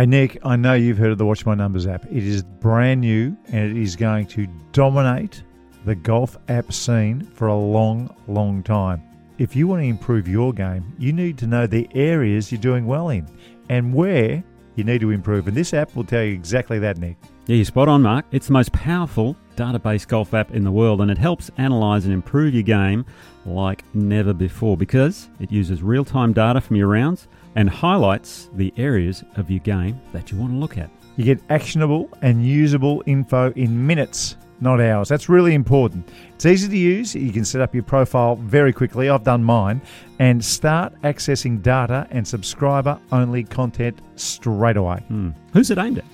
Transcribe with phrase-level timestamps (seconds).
[0.00, 2.06] Hey, Nick, I know you've heard of the Watch My Numbers app.
[2.06, 5.42] It is brand new and it is going to dominate
[5.84, 9.02] the golf app scene for a long, long time.
[9.36, 12.86] If you want to improve your game, you need to know the areas you're doing
[12.86, 13.28] well in
[13.68, 14.42] and where
[14.74, 15.46] you need to improve.
[15.48, 17.18] And this app will tell you exactly that, Nick.
[17.44, 18.24] Yeah, you're spot on, Mark.
[18.32, 22.14] It's the most powerful database golf app in the world, and it helps analyze and
[22.14, 23.04] improve your game
[23.44, 28.72] like never before because it uses real time data from your rounds and highlights the
[28.76, 30.90] areas of your game that you want to look at.
[31.16, 35.08] You get actionable and usable info in minutes, not hours.
[35.08, 36.08] That's really important.
[36.34, 37.14] It's easy to use.
[37.14, 39.10] You can set up your profile very quickly.
[39.10, 39.82] I've done mine
[40.18, 44.98] and start accessing data and subscriber only content straight away.
[45.08, 45.30] Hmm.
[45.52, 46.04] Who's it aimed at?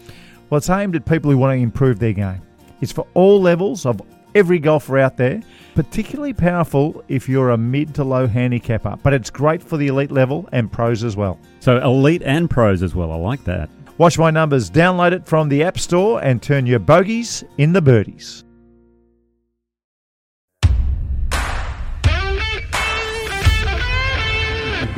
[0.50, 2.41] Well, it's aimed at people who want to improve their game.
[2.81, 4.00] It's for all levels of
[4.35, 5.43] every golfer out there,
[5.75, 10.11] particularly powerful if you're a mid to low handicapper, but it's great for the elite
[10.11, 11.39] level and pros as well.
[11.61, 13.13] So, elite and pros as well.
[13.13, 13.69] I like that.
[13.99, 17.81] Watch my numbers, download it from the App Store and turn your bogeys in the
[17.81, 18.45] birdies.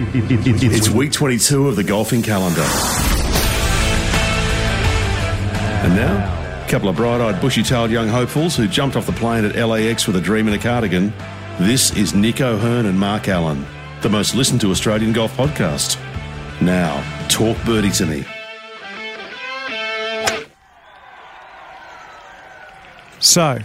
[0.01, 2.63] It's week 22 of the golfing calendar.
[5.85, 6.38] And now, a
[6.69, 10.07] couple of bright eyed, bushy tailed young hopefuls who jumped off the plane at LAX
[10.07, 11.13] with a dream in a cardigan.
[11.59, 13.67] This is Nick O'Hern and Mark Allen,
[14.03, 15.99] the most listened to Australian golf podcast.
[16.61, 18.25] Now, talk birdie to me.
[23.21, 23.59] So,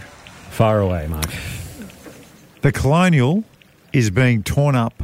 [0.50, 1.26] Far away, Mark.
[2.62, 3.44] the Colonial
[3.92, 5.02] is being torn up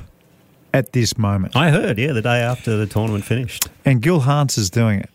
[0.73, 1.57] at this moment.
[1.57, 3.69] I heard, yeah, the day after the tournament finished.
[3.85, 5.11] and Gil Hanse is doing it.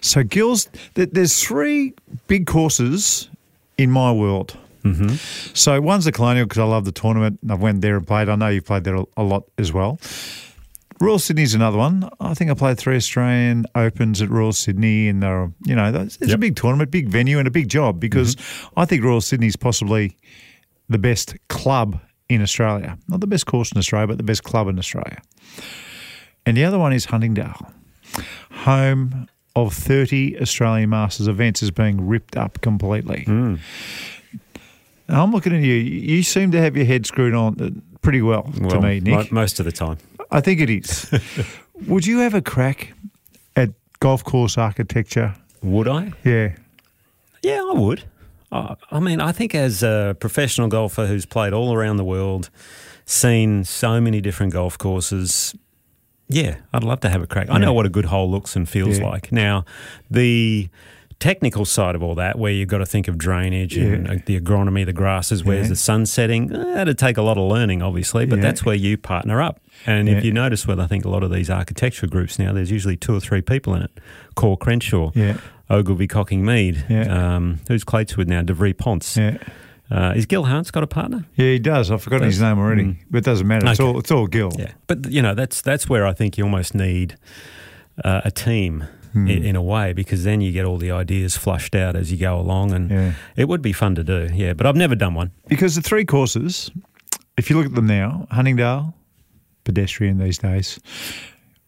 [0.00, 1.94] So Gil's th- there's three
[2.26, 3.28] big courses
[3.76, 4.56] in my world.
[4.84, 5.14] Mm-hmm.
[5.54, 7.38] So one's the Colonial because I love the tournament.
[7.42, 8.28] and I've went there and played.
[8.28, 10.00] I know you've played there a, lot as well.
[11.00, 12.08] Royal Sydney's another one.
[12.20, 16.16] I think I played three Australian Opens at Royal Sydney, and they're you know it's
[16.20, 18.36] it's a big tournament, big venue, and a big job because
[18.76, 20.16] I think Royal Sydney's possibly
[20.88, 22.98] the best club in Australia.
[23.08, 25.20] Not the best course in Australia, but the best club in Australia.
[26.46, 27.72] And the other one is Huntingdale,
[28.50, 29.28] home
[29.66, 33.24] of 30 Australian Masters events, is being ripped up completely.
[33.26, 35.74] Now, I'm looking at you.
[35.74, 37.70] You seem to have your head screwed on uh,
[38.02, 39.32] pretty well, to me, Nick.
[39.32, 39.96] mo- most of the time.
[40.30, 41.10] I think it is.
[41.86, 42.92] Would you have a crack
[43.56, 43.70] at
[44.00, 45.34] golf course architecture?
[45.62, 46.12] Would I?
[46.24, 46.54] Yeah.
[47.42, 48.04] Yeah, I would.
[48.50, 52.48] I mean, I think as a professional golfer who's played all around the world,
[53.04, 55.54] seen so many different golf courses,
[56.28, 57.48] yeah, I'd love to have a crack.
[57.50, 59.06] I know what a good hole looks and feels Yeah.
[59.08, 59.32] like.
[59.32, 59.64] Now,
[60.10, 60.68] the
[61.20, 64.12] technical side of all that, where you've got to think of drainage and Yeah.
[64.12, 65.70] uh, the agronomy, the grasses, where's Yeah.
[65.70, 68.42] the sun setting, eh, that'd take a lot of learning, obviously, but Yeah.
[68.42, 69.58] that's where you partner up.
[69.84, 72.70] And if you notice with, I think, a lot of these architecture groups now, there's
[72.70, 73.90] usually two or three people in it.
[74.36, 75.38] Coore Crenshaw, Yeah.
[75.70, 76.84] Ogilvy Cocking Mead.
[76.88, 77.34] Yeah.
[77.36, 78.42] Um, who's Clates with now?
[78.42, 79.02] DeVries Pont.
[79.90, 81.24] Uh, is Gil Hanse's got a partner?
[81.36, 81.90] Yeah, he does.
[81.90, 82.96] I've forgotten his name already, Mm.
[83.10, 83.66] but it doesn't matter.
[83.68, 84.52] It's all it's all Gil.
[84.58, 84.72] Yeah.
[84.86, 87.16] But, you know, that's that's where I think you almost need
[88.04, 89.26] uh, a team Hmm.
[89.26, 92.18] in, in a way because then you get all the ideas flushed out as you
[92.18, 93.12] go along and Yeah.
[93.36, 94.28] it would be fun to do.
[94.34, 94.52] Yeah.
[94.52, 95.30] But I've never done one.
[95.48, 96.70] Because the three courses,
[97.38, 98.92] if you look at them now, Huntingdale,
[99.64, 100.78] pedestrian these days.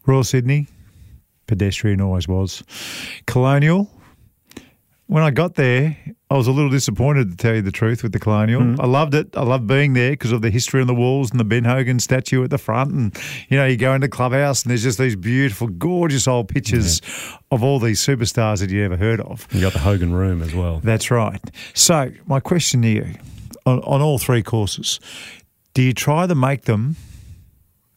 [0.07, 0.67] Royal Sydney,
[1.47, 2.63] pedestrian always was.
[3.27, 3.91] Colonial,
[5.07, 5.97] when I got there,
[6.31, 8.63] I was a little disappointed to tell you the truth with the Colonial.
[8.63, 8.81] Hmm.
[8.81, 9.37] I loved it.
[9.37, 11.99] I loved being there because of the history on the walls and the Ben Hogan
[11.99, 12.93] statue at the front.
[12.93, 13.19] And,
[13.49, 17.01] you know, you go into clubhouse and there's just these beautiful, gorgeous old pictures
[17.51, 19.49] of all these superstars that you never heard of.
[19.51, 20.81] You got the Hogan Room as well.
[20.85, 21.41] That's right.
[21.75, 23.15] So, my question to you
[23.67, 25.01] on, on all three courses
[25.75, 26.97] do you try to make them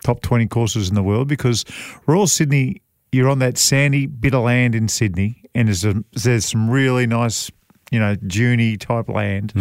[0.03, 1.27] top 20 courses in the world?
[1.27, 1.65] Because
[2.05, 2.81] Royal Sydney,
[3.11, 7.07] you're on that sandy bit of land in Sydney, and there's, a, there's some really
[7.07, 7.49] nice,
[7.93, 9.53] you know, duney type land.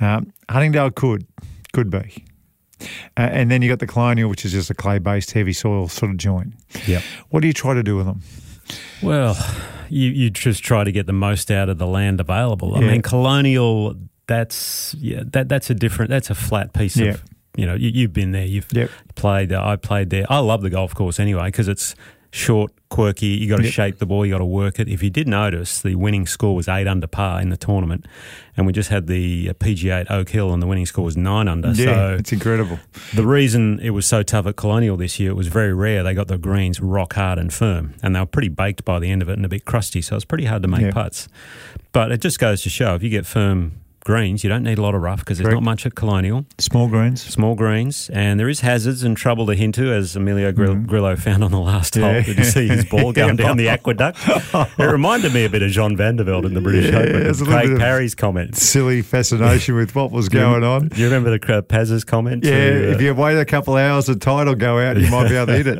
[0.00, 1.26] Um, Huntingdale could,
[1.72, 2.24] could be.
[3.16, 5.88] Uh, and then you got the Colonial, which is just a clay based heavy soil
[5.88, 6.54] sort of joint.
[6.86, 7.02] Yep.
[7.30, 8.20] What do you try to do with them?
[9.02, 9.36] Well,
[9.88, 12.74] you, you just try to get the most out of the land available.
[12.76, 12.90] I Yeah.
[12.92, 13.94] mean, colonial.
[14.26, 15.22] That's yeah.
[15.26, 16.10] That that's a different.
[16.10, 17.10] That's a flat piece Yeah.
[17.12, 17.22] of
[17.56, 18.46] you know, you, you've been there.
[18.46, 18.90] You've Yep.
[19.14, 19.52] played.
[19.52, 20.24] I played there.
[20.30, 21.94] I love the golf course anyway because it's
[22.34, 23.26] short, quirky.
[23.26, 23.72] You got to Yep.
[23.72, 24.24] shape the ball.
[24.26, 24.88] You got to work it.
[24.88, 28.06] If you did notice, the winning score was eight under par in the tournament,
[28.56, 31.16] and we just had the uh, PGA at Oak Hill, and the winning score was
[31.16, 31.68] nine under.
[31.72, 32.80] Yeah, so it's incredible.
[33.14, 36.02] the reason it was so tough at Colonial this year, it was very rare.
[36.02, 39.10] They got the greens rock hard and firm, and they were pretty baked by the
[39.10, 40.90] end of it and a bit crusty, so it's pretty hard to make Yeah.
[40.92, 41.28] putts.
[41.92, 43.72] But it just goes to show if you get firm
[44.04, 45.62] greens, you don't need a lot of rough because there's Correct.
[45.62, 46.44] not much at Colonial.
[46.58, 47.22] Small greens.
[47.22, 51.16] Small greens, and there is hazards and trouble to hint to, as Emilio Grill- Grillo
[51.16, 52.04] found on the last hole.
[52.04, 52.24] Mm-hmm.
[52.26, 54.18] Did you see his ball going down the aqueduct?
[54.78, 57.26] It reminded me a bit of John Van de Velde in the British Yeah, Open.
[57.26, 58.56] it's a little Craig Parry's comment.
[58.56, 60.88] Silly fascination with what was going on.
[60.88, 62.44] Do you remember the Cra- Paz's comment?
[62.44, 64.96] Yeah, to, uh, if you wait a couple of hours, the tide will go out.
[64.96, 65.78] And you might be able to hit it.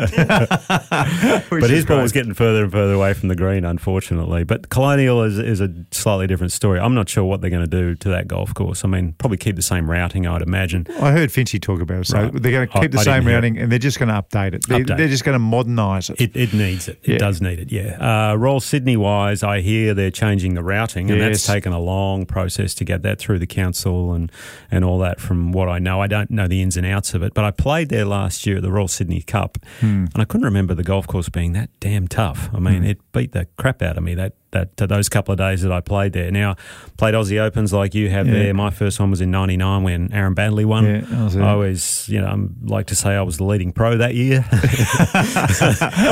[1.51, 4.45] But his ball was getting further and further away from the green, unfortunately.
[4.45, 6.79] But Colonial is, is a slightly different story.
[6.81, 8.85] I'm not sure what they're going to do to that golf course.
[8.85, 10.87] I mean, probably keep the same routing, I'd imagine.
[11.01, 12.07] I heard Finchy talk about it.
[12.07, 12.33] So Right.
[12.43, 14.55] they're going to I- keep the I same routing and they're just going to update
[14.55, 14.67] it.
[14.69, 14.97] They, Update.
[14.97, 16.21] They're just going to modernise it.
[16.21, 16.99] It, it needs it.
[17.03, 17.19] It Yeah.
[17.19, 18.31] does need it, yeah.
[18.33, 22.27] Uh, Royal Sydney wise, I hear they're changing the routing, and that's taken a long
[22.27, 24.31] process to get that through the council and,
[24.71, 26.01] and all that from what I know.
[26.01, 28.57] I don't know the ins and outs of it, but I played there last year
[28.57, 30.07] at the Royal Sydney Cup, Hmm.
[30.13, 32.51] and I couldn't remember the golf course being that damn tough.
[32.55, 34.35] I mean, it beat the crap out of me that.
[34.53, 36.31] That those couple of days that I played there.
[36.31, 36.57] Now,
[36.99, 38.35] played Aussie Opens like you have Yeah.
[38.35, 38.55] there.
[38.55, 40.85] My first one was in '99 when Aaron Baddeley won.
[40.87, 41.37] Yeah, I was.
[41.37, 44.45] I always, you know, I'm like to say I was the leading pro that year.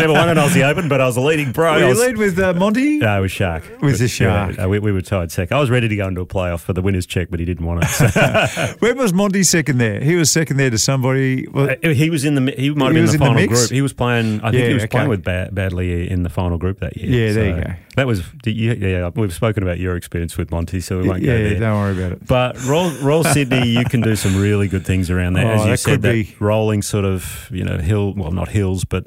[0.00, 1.70] Never won an Aussie Open, but I was the leading pro.
[1.72, 2.98] I you was- lead with uh, Monty?
[2.98, 3.64] no, it was Shark.
[3.80, 4.56] With the Shark.
[4.56, 5.56] Yeah, we, we were tied second.
[5.56, 7.66] I was ready to go into a playoff for the winner's check, but he didn't
[7.66, 7.88] want it.
[7.88, 10.00] So- When was Monty second there?
[10.00, 11.46] He was second there to somebody.
[11.48, 12.52] Well, Uh, he was in the.
[12.52, 13.70] He might have been in the in the final group.
[13.70, 14.40] He was playing.
[14.42, 14.88] I think he was okay.
[14.90, 17.28] playing with ba- Baddeley in the final group that year.
[17.28, 17.72] Yeah, there you go.
[17.96, 18.22] That was.
[18.46, 21.52] Yeah, we've spoken about your experience with Monty, so we won't yeah, go there.
[21.54, 22.26] Yeah, don't worry about it.
[22.26, 25.46] But Royal, Royal Sydney, you can do some really good things around there.
[25.50, 28.30] As Oh, you that said, could that be- rolling sort of, you know, hill, well,
[28.30, 29.04] not hills, but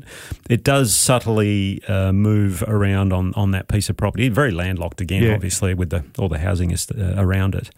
[0.49, 4.27] it does subtly uh, move around on, on that piece of property.
[4.29, 5.33] Very landlocked again, Yeah.
[5.33, 7.69] obviously, with the all the housing is, uh, around it.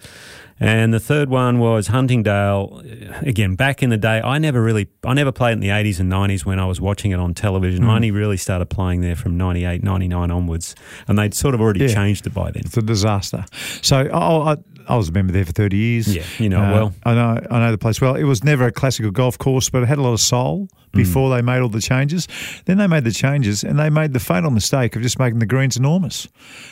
[0.60, 2.82] And the third one was Huntingdale.
[3.22, 6.10] Again, back in the day, I never really, I never played in the 80s and
[6.12, 7.84] 90s when I was watching it on television.
[7.84, 7.90] Mm.
[7.90, 10.74] I only really started playing there from 98, 99 onwards.
[11.10, 11.94] And they'd sort of already Yeah.
[11.94, 12.64] changed it by then.
[12.66, 13.44] It's a disaster.
[13.82, 14.58] So I, I,
[14.88, 16.16] I was a member there for 30 years.
[16.16, 16.94] Yeah, you know it Uh, well.
[17.06, 18.16] I know, I know the place well.
[18.16, 21.00] It was never a classical golf course, but it had a lot of soul Mm.
[21.00, 22.26] before they made all the changes.
[22.66, 25.46] Then they made the changes and they made the fatal mistake of just making the
[25.46, 26.30] greens enormous.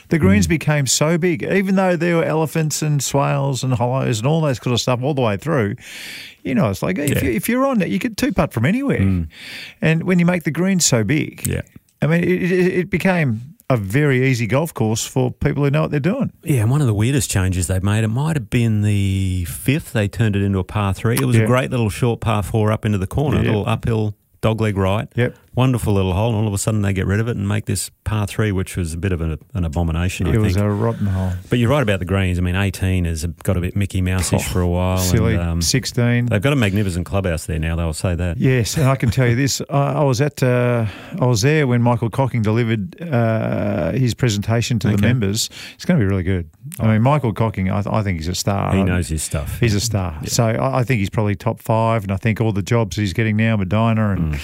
[0.07, 0.21] The Mm.
[0.21, 4.41] greens became so big, even though there were elephants and swales and hollows and all
[4.41, 5.75] those kind of stuff all the way through.
[6.43, 7.15] You know, it's like if, Yeah.
[7.15, 7.23] Mm.
[7.23, 9.25] you, if you're on it, you could two putt from anywhere.
[9.81, 11.61] And when you make the greens so big, Yeah.
[12.01, 15.83] I mean, it, it, it became a very easy golf course for people who know
[15.83, 16.31] what they're doing.
[16.43, 19.93] Yeah, and one of the weirdest changes they've made, it might have been the fifth.
[19.93, 21.15] They turned it into a par three.
[21.15, 21.43] It was Yeah.
[21.43, 23.43] a great little short par four up into the corner, Yeah.
[23.43, 25.07] a little uphill dogleg right.
[25.15, 25.37] Yep.
[25.55, 27.65] Wonderful little hole, and all of a sudden they get rid of it and make
[27.65, 30.65] this par three, which was a bit of an, an abomination, I It was think.
[30.65, 31.31] a rotten hole.
[31.49, 32.39] but you're right about the greens.
[32.39, 34.97] I mean, 18 has got a bit Mickey Mouse-ish for a while.
[34.97, 35.35] Silly.
[35.35, 36.25] And, um, 16.
[36.25, 38.37] they've got a magnificent clubhouse there now, they'll say that.
[38.37, 39.61] Yes, and I can tell you this.
[39.69, 40.87] I, I was at, uh,
[41.21, 45.51] I was there when Michael Cocking delivered uh, his presentation to the members.
[45.75, 46.49] It's going to be really good.
[46.79, 48.73] I mean, Michael Cocking, I, I think he's a star.
[48.73, 49.59] He knows his stuff.
[49.59, 50.19] He's a star.
[50.25, 53.13] So I, I think he's probably top five, and I think all the jobs he's
[53.13, 54.39] getting now, Medina and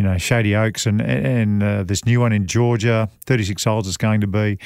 [0.00, 3.86] you know Shady Oaks, and and uh, this new one in Georgia, thirty six holes
[3.86, 4.58] is going to be.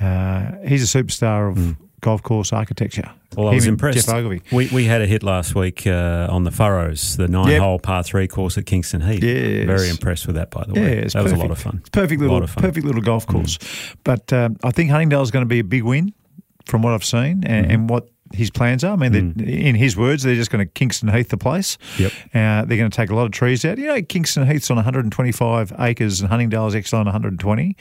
[0.00, 3.10] Uh, he's a superstar of golf course architecture.
[3.36, 4.06] Well, I was impressed.
[4.06, 4.40] Geoff Ogilvy.
[4.50, 7.60] We, we had a hit last week uh, on the Furrows, the nine Yep.
[7.60, 9.22] hole par three course at Kingston Heath.
[9.22, 9.66] Yes.
[9.66, 10.98] Very impressed with that, by the way.
[10.98, 11.50] it's that was a perfect.
[11.50, 11.76] lot of fun.
[11.80, 12.62] It's perfect little, lot of fun.
[12.62, 12.66] Mm.
[12.68, 13.58] perfect little golf course.
[14.04, 16.14] But um, I think Huntingdale is going to be a big win
[16.64, 17.70] from what I've seen and, Mm-hmm.
[17.74, 18.92] and what his plans are.
[18.92, 19.46] I mean, Mm.
[19.48, 21.78] in his words, they're just going to Kingston Heath the place.
[21.98, 22.12] Yep.
[22.34, 23.78] Uh, they're going to take a lot of trees out.
[23.78, 27.76] You know, Kingston Heath's on 125 acres and Huntingdale's actually on 120.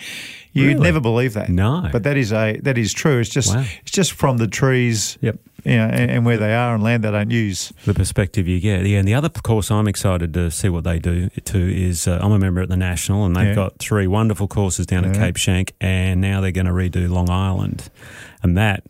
[0.54, 0.80] You'd Really?
[0.82, 1.50] never believe that.
[1.50, 1.88] No.
[1.92, 3.20] but that is a that is true.
[3.20, 3.64] It's just Wow.
[3.82, 5.18] it's just from the trees.
[5.22, 5.40] Yep.
[5.66, 7.74] You know, and, and where they are and land they don't use.
[7.86, 8.86] The perspective you get.
[8.86, 12.20] Yeah, and the other course I'm excited to see what they do too is uh,
[12.22, 13.56] I'm a member at the National and they've Yeah.
[13.56, 17.30] got three wonderful courses down at Cape Schanck and now they're going to redo Long
[17.30, 17.90] Island.
[18.44, 18.84] And that,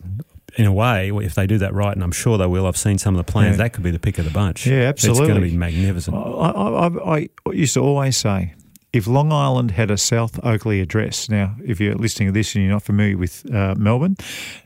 [0.58, 2.98] in a way, if they do that right, and I'm sure they will, I've seen
[2.98, 3.64] some of the plans, Yeah.
[3.64, 4.66] that could be the pick of the bunch.
[4.68, 5.22] Yeah, absolutely.
[5.24, 6.16] It's going to be magnificent.
[6.18, 8.54] I, I, I, I used to always say,
[8.94, 12.64] if Long Island had a South Oakleigh address, now if you're listening to this and
[12.64, 14.16] you're not familiar with uh, Melbourne,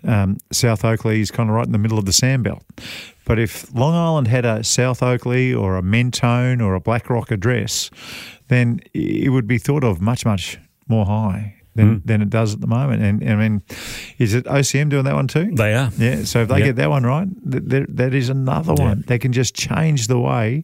[0.07, 2.61] um, South Oakleigh is kind of right in the middle of the sandbelt.
[3.25, 7.31] But if Long Island had a South Oakleigh or a Mentone or a Black Rock
[7.31, 7.89] address,
[8.47, 10.57] then it would be thought of much, much
[10.87, 11.55] more high.
[11.75, 12.01] Than, Mm.
[12.05, 13.01] than it does at the moment.
[13.01, 13.61] And, I mean,
[14.17, 15.51] is it OCM doing that one too?
[15.53, 15.89] They are.
[15.97, 16.65] Yeah, so if they Yeah.
[16.67, 18.83] get that one right, th- th- that is another Yeah.
[18.83, 19.03] one.
[19.07, 20.63] They can just change the way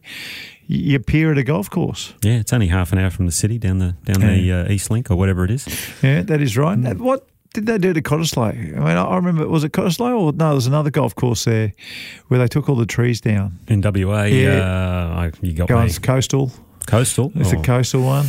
[0.66, 2.12] you appear at a golf course.
[2.22, 4.90] Yeah, it's only half an hour from the city down the down the uh, East
[4.90, 5.66] Link or whatever it is.
[6.02, 6.78] Yeah, that is right.
[6.78, 6.98] Mm.
[6.98, 8.76] What did they do to Cottesloe?
[8.76, 11.72] I mean, I remember, was it Cottesloe or no, There's another golf course there
[12.28, 13.58] where they took all the trees down.
[13.68, 14.58] In WA, Yeah.
[14.60, 15.92] uh, you got Going me.
[16.02, 16.52] coastal.
[16.86, 17.32] Coastal.
[17.36, 17.58] It's Oh.
[17.60, 18.26] a coastal one.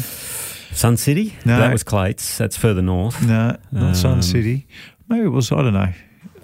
[0.73, 1.35] Sun City?
[1.45, 1.57] No.
[1.59, 2.37] That was Clates.
[2.37, 3.25] That's further north.
[3.25, 4.67] No, not Sun Um, City.
[5.07, 5.91] Maybe it was, I don't know.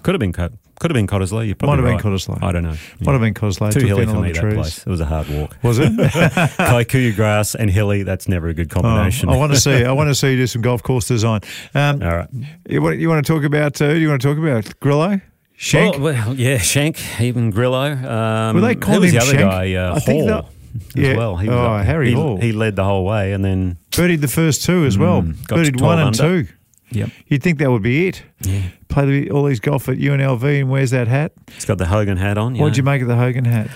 [0.04, 1.46] Could have been Co- could have been Cottesloe.
[1.48, 2.04] You're probably Might have right.
[2.04, 2.44] been Cottesloe.
[2.44, 2.76] I don't know.
[3.00, 3.72] Might have been Cottesloe.
[3.72, 4.54] Too took hilly for me, that trees.
[4.56, 4.78] place.
[4.80, 5.56] It was a hard walk.
[5.64, 5.92] Was it?
[5.98, 9.30] Kikuyu grass and hilly, that's never a good Oh, combination.
[9.30, 9.86] I want to see.
[9.86, 11.40] I want to see you do some golf course design.
[11.74, 12.28] Um, All right.
[12.70, 13.82] you, want, you want to talk about?
[13.82, 14.80] Uh, who do you want to talk about?
[14.82, 15.22] Grillo,
[15.56, 15.94] Shank.
[15.98, 17.94] Well, well, yeah, Shank, even Grillo.
[17.94, 19.40] Um, Were they calling was the other Shank?
[19.50, 19.74] guy?
[19.76, 21.18] Uh, I think that- as yeah.
[21.18, 21.38] well.
[21.38, 21.86] He Oh, up.
[21.86, 22.38] Harry he, Hall.
[22.38, 25.22] He led the whole way, and then birdied the first two as well.
[25.22, 26.44] Mm, got birdied one and under.
[26.46, 26.54] two.
[26.92, 28.24] yep, You'd think that would be it.
[28.42, 31.32] yeah, Play all these golf at UNLV and wears that hat.
[31.54, 32.56] he's got the Hogan hat on.
[32.58, 33.70] What'd you make of the Hogan hat?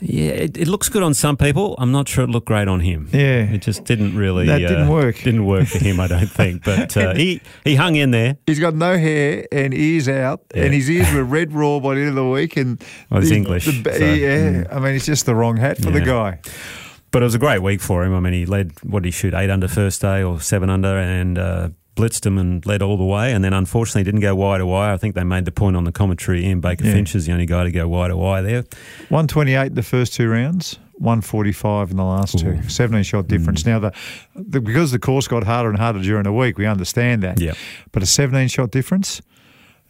[0.00, 1.76] Yeah, it, it looks good on some people.
[1.78, 3.08] I'm not sure it looked great on him.
[3.12, 3.44] Yeah.
[3.44, 4.46] It just didn't really.
[4.46, 5.16] That didn't uh, work.
[5.18, 6.64] Didn't work for him, I don't think.
[6.64, 8.36] But uh, he he hung in there.
[8.46, 10.64] He's got no hair and ears out, Yeah.
[10.64, 12.56] and his ears were red raw by the end of the week.
[12.56, 14.18] And Well, he's the- English, the- so, mm.
[14.68, 16.40] yeah, I mean, it's just the wrong hat for the guy.
[17.12, 18.12] But it was a great week for him.
[18.14, 20.98] I mean, he led, what did he shoot, eight under first day or seven under,
[20.98, 23.32] and uh, blitzed him and led all the way.
[23.32, 24.92] And then unfortunately didn't go wide to wire.
[24.92, 26.44] I think they made the point on the commentary.
[26.44, 26.92] Ian Baker Yeah.
[26.92, 28.64] Finch is the only guy to go wide to wire there.
[29.08, 32.60] 128 the first two rounds, 145 in the last two.
[32.68, 33.62] 17 shot difference.
[33.62, 33.66] Mm.
[33.66, 33.92] Now, the,
[34.34, 37.40] the because the course got harder and harder during the week, we understand that.
[37.40, 37.56] Yep.
[37.92, 39.22] But a 17 shot difference,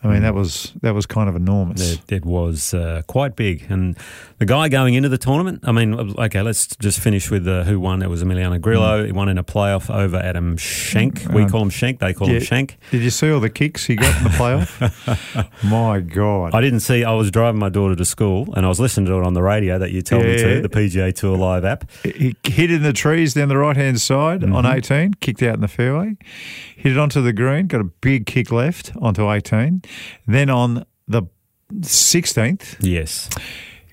[0.05, 1.95] I mean, that was that was kind of enormous.
[1.95, 3.65] It, it was uh, quite big.
[3.71, 3.97] And
[4.39, 7.81] the guy going into the tournament, I mean, okay, let's just finish with uh, who
[7.81, 8.03] won.
[8.03, 9.05] It was Emiliano Grillo.
[9.07, 11.25] He won in a playoff over Adam Schenk.
[11.33, 12.35] We Um, call him Schenk, they call yeah.
[12.35, 12.77] him Schenk.
[12.91, 15.55] Did you see all the kicks he got in the playoff?
[15.65, 16.55] My God.
[16.55, 17.03] I didn't see.
[17.05, 19.43] I was driving my daughter to school, and I was listening to it on the
[19.43, 20.55] radio that you told me Yeah.
[20.57, 21.91] to, the PGA Tour live app.
[22.05, 24.55] He hit in the trees down the right hand side Mm-hmm.
[24.55, 26.17] on 18, kicked out in the fairway,
[26.77, 29.83] hit it onto the green, got a big kick left onto 18.
[30.27, 31.23] Then on the
[31.73, 33.29] 16th, Yes,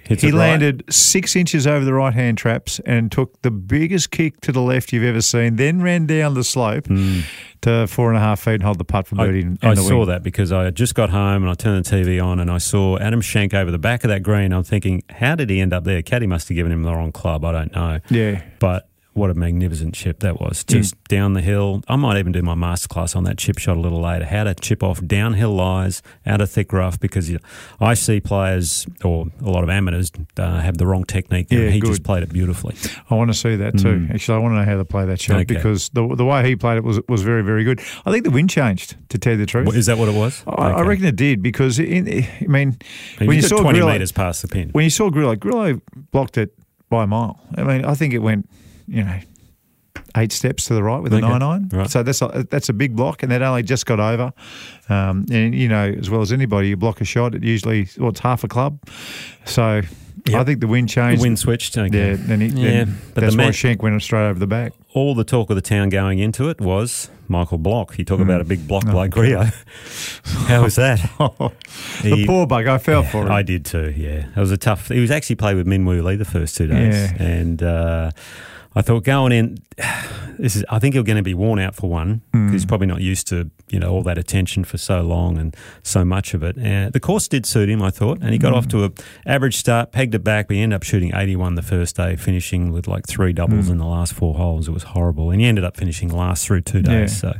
[0.03, 0.39] Hits he it right.
[0.39, 4.61] landed six inches over the right hand traps and took the biggest kick to the
[4.61, 7.19] left you've ever seen, then ran down the slope hmm.
[7.61, 9.41] to four and a half feet and hold the putt for birdie.
[9.41, 9.59] and.
[9.61, 10.09] I, I the saw win.
[10.09, 12.57] that because I had just got home and I turned the TV on and I
[12.57, 14.51] saw Adam Shank over the back of that green.
[14.51, 16.01] I'm thinking, how did he end up there?
[16.01, 17.45] Caddy must have given him the wrong club.
[17.45, 17.99] I don't know.
[18.09, 18.43] Yeah.
[18.59, 20.63] But what a magnificent chip that was.
[20.63, 21.83] Just down the hill.
[21.87, 24.25] I might even do my masterclass on that chip shot a little later.
[24.25, 27.39] How to chip off downhill lies out of thick rough because you,
[27.81, 31.47] I see players or a lot of amateurs uh, have the wrong technique.
[31.49, 31.87] Yeah, he good.
[31.87, 32.75] just played it beautifully.
[33.09, 34.07] I want to see that too.
[34.13, 35.35] Actually, I want to know how to play that shot.
[35.41, 35.55] Okay.
[35.55, 37.81] because the the way he played it was was very very good.
[38.05, 38.95] I think the wind changed.
[39.09, 40.41] To tell you the truth, is that what it was?
[40.47, 42.77] I, I reckon it did because in, I mean
[43.19, 44.69] He when you was saw 20 Grillo, metres past the pin.
[44.69, 46.57] when you saw Grillo, Grillo blocked it
[46.89, 47.39] by a mile.
[47.57, 48.49] I mean, I think it went
[48.91, 49.19] you know
[50.17, 51.27] eight steps to the right with a Okay.
[51.27, 51.69] nine iron.
[51.71, 51.89] Right.
[51.89, 54.33] So that's a, that's a big block, and that only just got over.
[54.89, 58.09] Um, and you know, as well as anybody, you block a shot, it usually well,
[58.09, 58.79] it's half a club.
[59.45, 59.81] So
[60.33, 61.21] I think the wind changed.
[61.21, 61.77] The wind switched.
[61.77, 62.11] Okay.
[62.11, 64.73] Yeah, then he, Yeah, then but that's the why Shank went straight over the back.
[64.93, 67.97] all the talk of the town going into it was Michael Block.
[67.97, 68.23] You talk Hmm.
[68.23, 69.43] about a big block Oh, like Rio.
[70.47, 70.99] How was that?
[72.03, 73.31] the He- poor bug, I fell for it.
[73.31, 73.93] I did too.
[73.95, 74.89] Yeah, it was a tough.
[74.89, 77.23] He was actually played with Min Woo Lee the first two days, Yeah.
[77.23, 78.11] and uh,
[78.75, 79.57] I thought going in,
[80.39, 80.63] this is.
[80.69, 82.21] I think he's going to be worn out for one.
[82.33, 82.51] Hmm.
[82.51, 86.03] He's probably not used to you know all that attention for so long and so
[86.05, 86.57] much of it.
[86.57, 88.91] And the course did suit him, I thought, and he got off to a
[89.25, 90.47] average start, pegged it back.
[90.47, 93.65] But he ended up shooting eighty one the first day, finishing with like three doubles
[93.65, 93.73] Hmm.
[93.73, 94.67] in the last four holes.
[94.67, 97.17] It was horrible, and he ended up finishing last through two days.
[97.19, 97.33] So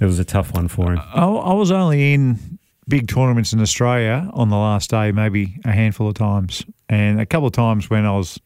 [0.00, 1.00] it was a tough one for him.
[1.14, 5.70] I, I was only in big tournaments in Australia on the last day, maybe a
[5.72, 8.40] handful of times, and a couple of times when I was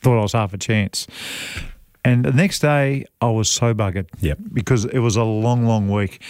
[0.00, 1.06] thought I was half a chance.
[2.04, 4.08] And the next day, I was so buggered.
[4.20, 4.38] Yep.
[4.54, 6.22] Because it was a long, long week.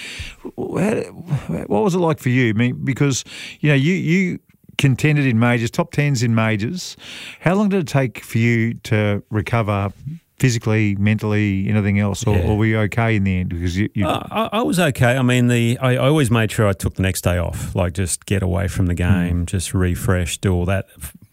[0.55, 2.51] What was it like for you?
[2.51, 3.25] I mean, because
[3.61, 4.39] you know you you
[4.79, 6.97] contended in majors, top tens in majors.
[7.41, 9.91] How long did it take for you to recover?
[10.39, 12.47] Physically, mentally, anything else, or, Yeah.
[12.47, 13.51] or were you okay in the end?
[13.51, 15.19] Because you, you Uh, I, I was okay.
[15.19, 17.93] I mean, the I, I always made sure I took the next day off, like
[17.93, 20.87] just get away from the game, just refresh, do all that.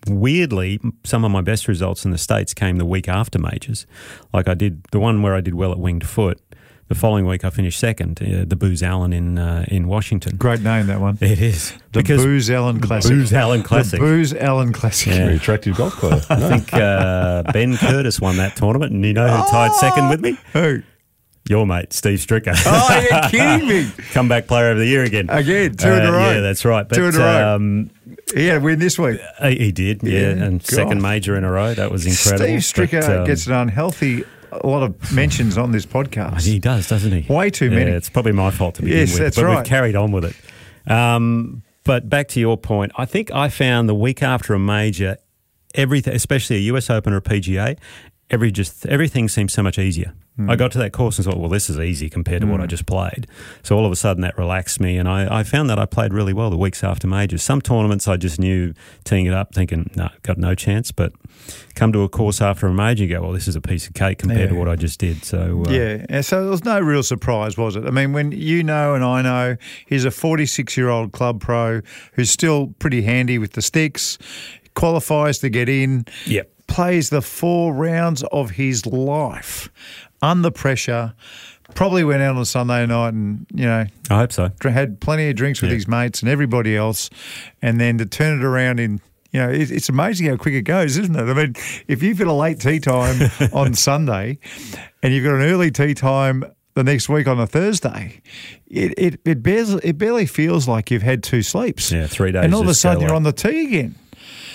[0.09, 3.85] Weirdly, some of my best results in the states came the week after majors.
[4.33, 6.39] Like I did the one where I did well at Winged Foot.
[6.89, 10.37] The following week, I finished second, uh, the Booz Allen in uh, in Washington.
[10.37, 11.17] Great name, that one.
[11.19, 13.11] It is The Booz Allen Classic.
[13.11, 13.99] Booz Allen Classic.
[13.99, 15.11] The Booz Allen Classic.
[15.11, 15.25] Yeah.
[15.25, 16.21] Very attractive golf player.
[16.29, 20.21] I think uh, Ben Curtis won that tournament, and you know who tied second with
[20.21, 20.37] me?
[20.53, 20.81] Who?
[21.49, 22.53] Your mate, Steve Stricker.
[22.65, 23.91] Oh, you're kidding me.
[24.11, 25.29] Comeback player of the year again.
[25.29, 26.31] Again, two in a Uh, row.
[26.33, 26.87] Yeah, that's right.
[26.87, 27.55] But, Two in a row.
[27.55, 27.89] Um,
[28.33, 29.19] He had a win this week.
[29.41, 30.67] he, he did, yeah, Yeah, and God.
[30.67, 31.73] second major in a row.
[31.73, 32.59] That was incredible.
[32.61, 36.41] Steve Stricker But, um, gets an unhealthy a lot of mentions on this podcast.
[36.45, 37.31] He does, doesn't he?
[37.33, 37.91] Way too many.
[37.91, 39.55] Yeah, it's probably my fault to begin Yes, with, that's but right.
[39.57, 40.91] we've carried on with it.
[40.91, 45.17] Um, but back to your point, I think I found the week after a major,
[45.75, 47.77] everything, especially a US Open or a PGA,
[48.29, 50.13] every just everything seems so much easier.
[50.35, 50.51] Hmm.
[50.51, 52.67] I got to that course and thought, well, this is easy compared to what I
[52.67, 53.25] just played.
[53.63, 56.13] So all of a sudden that relaxed me, and I, I found that I played
[56.13, 57.41] really well the weeks after majors.
[57.41, 60.91] Some tournaments I just knew teeing it up, thinking, no, got no chance.
[60.91, 61.13] But
[61.73, 63.95] come to a course after a major, you go, well, this is a piece of
[63.95, 65.25] cake compared to what I just did.
[65.25, 67.85] So uh, Yeah, and so there was no real surprise, was it?
[67.85, 69.57] I mean, when you know and I know
[69.87, 71.81] he's a 46 year old club pro
[72.13, 74.19] who's still pretty handy with the sticks,
[74.75, 76.51] qualifies to get in, Yep.
[76.67, 79.69] Plays the four rounds of his life
[80.21, 81.13] under pressure.
[81.75, 84.49] Probably went out on a Sunday night and you know I hope so.
[84.63, 85.75] had plenty of drinks with Yeah.
[85.75, 87.09] his mates and everybody else,
[87.61, 89.01] and then to turn it around in.
[89.33, 91.21] You know, it, it's amazing how quick it goes, isn't it?
[91.21, 91.53] I mean,
[91.89, 94.39] if you've got a late tea time on Sunday
[95.03, 96.45] and you've got an early tea time
[96.75, 98.21] the next week on a Thursday,
[98.67, 101.91] it it, it, barely, it barely feels like you've had two sleeps.
[101.91, 103.95] Yeah, three days And all of a sudden you're on the tee again.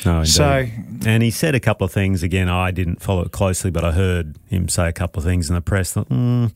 [0.04, 0.24] No.
[0.24, 0.66] So-
[1.06, 2.22] and he said a couple of things.
[2.22, 5.48] Again, I didn't follow it closely, but I heard him say a couple of things
[5.48, 5.92] in the press.
[5.92, 6.52] Thought, mm,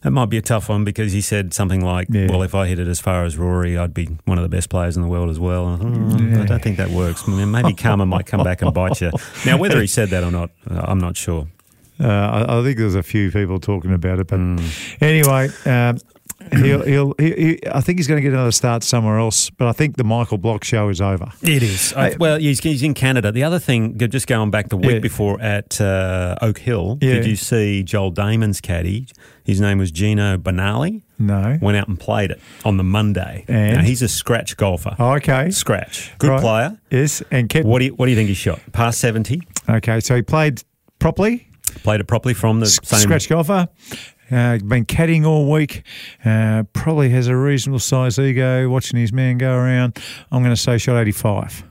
[0.00, 2.26] that might be a tough one because he said something like, Yeah.
[2.30, 4.68] "Well, if I hit it as far as Rory, I'd be one of the best
[4.70, 7.22] players in the world as well." And I, thought, "Mm, I don't think that works.
[7.26, 9.10] I mean, maybe karma might come back and bite you.
[9.46, 11.46] Now, whether he said that or not, uh, I'm not sure.
[12.02, 14.58] Uh, I, I think there's a few people talking about it, but Hmm.
[15.00, 15.98] anyway, um,
[16.52, 19.50] he'll, he'll, he, he, I think he's going to get another start somewhere else.
[19.50, 21.30] But I think the Michael Block show is over.
[21.42, 21.92] It is.
[21.94, 23.30] I, well, he's, he's in Canada.
[23.32, 24.98] The other thing, just going back the week Yeah.
[25.00, 27.14] before at uh, Oak Hill, Yeah.
[27.14, 29.06] did you see Joel Dahmen's caddy?
[29.44, 31.02] His name was Geno Bonnalie.
[31.18, 31.58] No.
[31.60, 33.44] Went out and played it on the Monday.
[33.48, 33.76] And?
[33.78, 34.94] Now, he's a scratch golfer.
[34.98, 35.50] Oh, okay.
[35.50, 36.12] Scratch.
[36.18, 36.40] Good Right.
[36.40, 36.78] player.
[36.90, 37.66] Yes, and kept.
[37.66, 38.60] What do you What do you think he shot?
[38.72, 39.42] Past seventy.
[39.68, 40.62] Okay, so he played
[40.98, 41.48] properly.
[41.82, 43.00] Played it properly from the S- same.
[43.00, 43.68] Scratch golfer.
[44.30, 45.82] Uh, been caddying all week.
[46.24, 48.68] Uh, probably has a reasonable size ego.
[48.68, 49.98] Watching his man go around.
[50.30, 51.64] I'm going to say shot 85.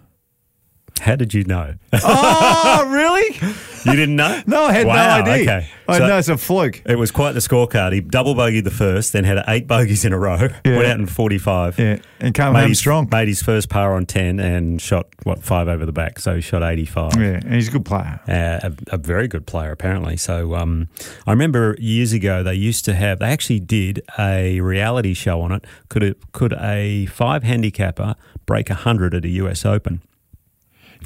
[1.01, 1.75] How did you know?
[1.93, 3.53] oh, really?
[3.85, 4.41] You didn't know?
[4.47, 5.43] No, I had Wow, no idea.
[5.43, 5.67] Okay.
[5.87, 6.81] I So- know it's a fluke.
[6.85, 7.93] It was quite the scorecard.
[7.93, 10.47] He double bogeyed the first, then had eight bogeys in a row.
[10.65, 10.75] Yeah.
[10.77, 11.79] Went out in forty-five.
[11.79, 13.07] Yeah, and came Made home his, strong.
[13.11, 16.19] Made his first par on ten and shot what five over the back.
[16.19, 17.15] So he shot eighty-five.
[17.15, 18.19] Yeah, and he's a good player.
[18.27, 20.17] Uh, a, a very good player, apparently.
[20.17, 20.89] So um,
[21.25, 23.19] I remember years ago they used to have.
[23.19, 25.65] They actually did a reality show on it.
[25.89, 28.15] Could it, could a five handicapper
[28.45, 30.01] break hundred at a US Open?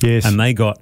[0.01, 0.25] Yes.
[0.25, 0.79] And they got.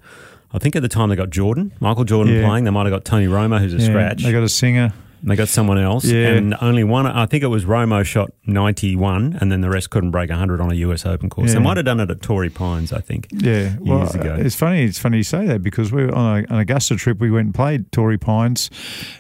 [0.54, 2.46] I think at the time they got Jordan, Michael Jordan Yeah.
[2.48, 2.66] playing.
[2.66, 4.24] They might have got Tony Romo, who's a Yeah, scratch.
[4.24, 4.94] They got a singer.
[5.24, 6.30] They got someone else, Yeah.
[6.30, 7.06] and only one.
[7.06, 10.60] I think it was Romo shot ninety one, and then the rest couldn't break hundred
[10.60, 11.50] on a US Open course.
[11.50, 11.60] Yeah.
[11.60, 13.28] They might have done it at Torrey Pines, I think.
[13.32, 14.36] Yeah, well, ago.
[14.40, 14.84] it's funny.
[14.84, 17.20] It's funny you say that because we were on a, an Augusta trip.
[17.20, 18.72] We went and played Torrey Pines,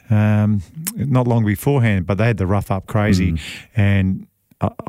[0.09, 0.63] um,
[0.95, 3.39] not long beforehand, but they had the rough up crazy, Mm.
[3.75, 4.27] and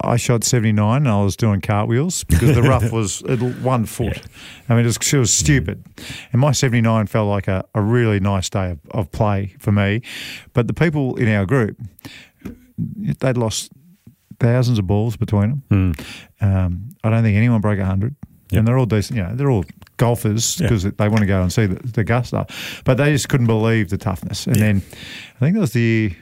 [0.03, 3.87] I, shot seventy nine, and I was doing cartwheels because the rough was at one
[3.87, 4.21] foot.
[4.69, 5.83] I mean, it was, it was stupid,
[6.33, 9.73] and my seventy nine felt like a, a really nice day of, of play for
[9.73, 10.03] me.
[10.53, 11.79] But the people in our group,
[12.87, 13.73] they'd lost
[14.41, 15.95] thousands of balls between them.
[16.41, 18.15] Um, I don't think anyone broke 100.
[18.51, 18.59] Yep.
[18.59, 19.65] And they're all decent, you know, they're all
[19.97, 20.67] golfers Yeah.
[20.67, 22.47] because they want to go and see the, the Augusta.
[22.85, 24.47] But they just couldn't believe the toughness.
[24.47, 24.83] And then
[25.37, 26.15] I think that was the.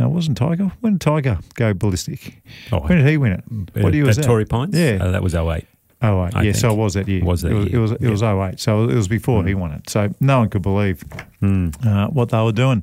[0.00, 0.72] No, it wasn't Tiger.
[0.80, 2.42] When did Tiger go ballistic?
[2.72, 3.44] Oh, when did he win it?
[3.82, 4.28] What year was at that?
[4.28, 4.74] Torrey Pines?
[4.76, 4.98] Yeah.
[5.00, 5.66] Uh, that was 08.
[6.02, 6.34] Oh, eight.
[6.34, 6.78] I yeah, so think.
[6.78, 7.22] it was that year.
[7.24, 7.76] Was that it was, year.
[7.76, 8.58] It was, it was 08.
[8.58, 9.90] So it was before he won it.
[9.90, 11.02] So no one could believe
[11.40, 11.68] Hmm.
[11.86, 12.82] uh, what they were doing.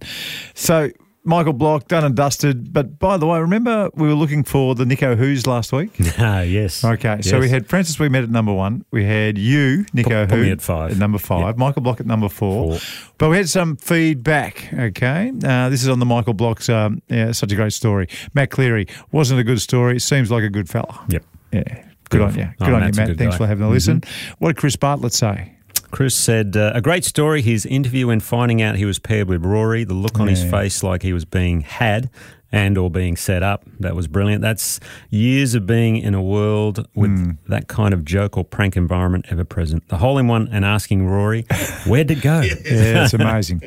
[0.53, 0.91] So
[1.27, 2.71] Michael Block, done and dusted.
[2.73, 5.91] But by the way, remember we were looking for the Nick O'Who's last week?
[6.19, 6.83] Ah, yes.
[6.83, 8.83] Okay, so we had Francis Ouimet at number one.
[8.91, 10.97] We had you, Nick O'Who, at five.
[10.97, 11.57] number five.
[11.57, 12.77] Michael Block at number four.
[12.77, 12.79] Four.
[13.17, 14.73] But we had some feedback.
[14.73, 16.69] Okay, uh, this is on the Michael Block's.
[16.69, 18.07] Um, yeah, such a great story.
[18.33, 19.99] Matt Cleary wasn't a good story.
[19.99, 20.99] Seems like a good fella.
[21.09, 21.23] Yep.
[21.51, 21.83] Yeah.
[22.09, 22.41] Good on Beautiful.
[22.41, 22.49] you.
[22.61, 23.17] Oh, Good on you, Matt.
[23.17, 23.37] Thanks guy.
[23.37, 24.01] for having a listen.
[24.39, 25.56] What did Chris Bartlett say?
[25.91, 27.41] Chris said, uh, a great story.
[27.41, 30.83] His interview when finding out he was paired with Rory, the look on his face
[30.83, 32.09] like he was being had
[32.51, 33.65] and or being set up.
[33.79, 34.41] That was brilliant.
[34.41, 34.79] That's
[35.09, 37.31] years of being in a world with Hmm.
[37.49, 39.87] that kind of joke or prank environment ever present.
[39.89, 41.45] The hole in one and asking Rory,
[41.85, 42.41] where'd it go?
[42.67, 43.61] Yeah, it's amazing.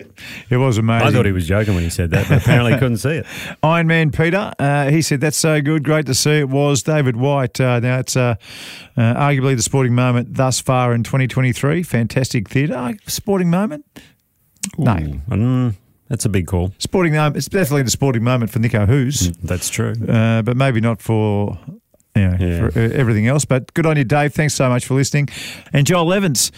[0.49, 1.09] it was amazing.
[1.09, 3.27] I thought he was joking when he said that, but apparently couldn't see it.
[3.63, 5.85] Iron Man Peter, uh, he said, That's so good.
[5.85, 6.83] Great to see it was.
[6.83, 8.35] David White, uh, now it's uh,
[8.97, 11.83] uh, arguably the sporting moment thus far in 2023.
[11.83, 12.75] Fantastic theatre.
[12.75, 13.85] Uh, sporting moment?
[14.79, 14.95] No.
[14.95, 15.75] Mm,
[16.11, 16.73] That's a big call.
[16.79, 17.37] Sporting moment.
[17.37, 19.95] It's definitely a sporting moment for Nick O'Who's, That's true.
[20.09, 21.59] uh, but maybe not for.
[22.17, 22.69] You know, Yeah.
[22.71, 23.45] for uh, everything else.
[23.47, 24.35] But good on you, Dave.
[24.35, 25.29] Thanks so much for listening.
[25.73, 26.51] And Joel Evans,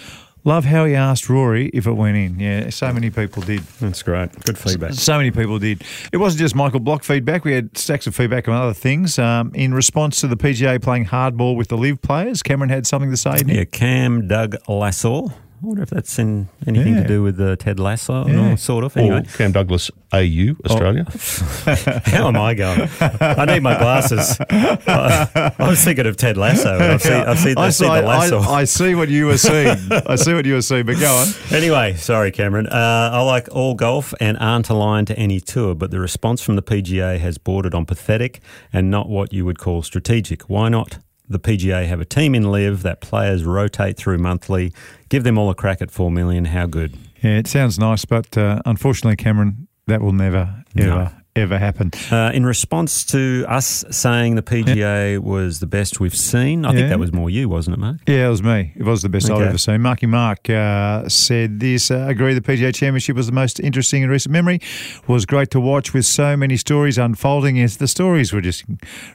[0.44, 2.40] love how he asked Rory if it went in.
[2.40, 3.60] Yeah, so many people did.
[3.78, 4.32] That's great.
[4.46, 4.94] Good feedback.
[4.94, 5.82] So many people did.
[6.10, 7.44] It wasn't just Michael Block feedback.
[7.44, 9.18] We had stacks of feedback on other things.
[9.18, 13.10] Um, in response to the PGA playing hardball with the LIV players, Cameron had something
[13.10, 13.36] to say.
[13.46, 15.34] Yeah, Cam Doug Lasso.
[15.62, 17.02] I wonder if that's in anything Yeah.
[17.02, 18.52] to do with uh, Ted Lasso, Yeah.
[18.54, 18.96] or sort of.
[18.96, 21.04] Or Cam Douglas AU, Australia.
[22.06, 22.88] how am I going?
[23.00, 24.36] I need my glasses.
[24.50, 26.76] I, I was thinking of Ted Lasso.
[26.78, 28.40] I've seen, I've seen, I, I've seen saw- the lasso.
[28.40, 29.76] I, I see what you were seeing.
[29.92, 31.28] I see what you were seeing, but go on.
[31.52, 32.66] Anyway, sorry, Cameron.
[32.66, 36.56] Uh, I like all golf and aren't aligned to any tour, but the response from
[36.56, 38.40] the PGA has bordered on pathetic
[38.72, 40.42] and not what you would call strategic.
[40.50, 40.98] Why not?
[41.32, 44.72] The PGA have a team in LIV that players rotate through monthly.
[45.08, 46.44] Give them all a crack at four million.
[46.44, 46.94] How good?
[47.22, 51.10] Yeah, it sounds nice, but uh, unfortunately, Cameron, that will never, ever, No.
[51.34, 51.90] Ever happen.
[52.10, 56.76] Uh, in response to us saying the PGA was the best we've seen, I Yeah.
[56.76, 57.96] think that was more you, wasn't it, Mark?
[58.06, 58.72] Yeah, it was me.
[58.76, 59.80] It was the best I've ever seen.
[59.80, 61.90] Marky Mark uh, said this.
[61.90, 64.60] Uh, agree the PGA Championship was the most interesting in recent memory.
[65.06, 67.56] Was great to watch with so many stories unfolding.
[67.56, 68.64] Yes, the stories were just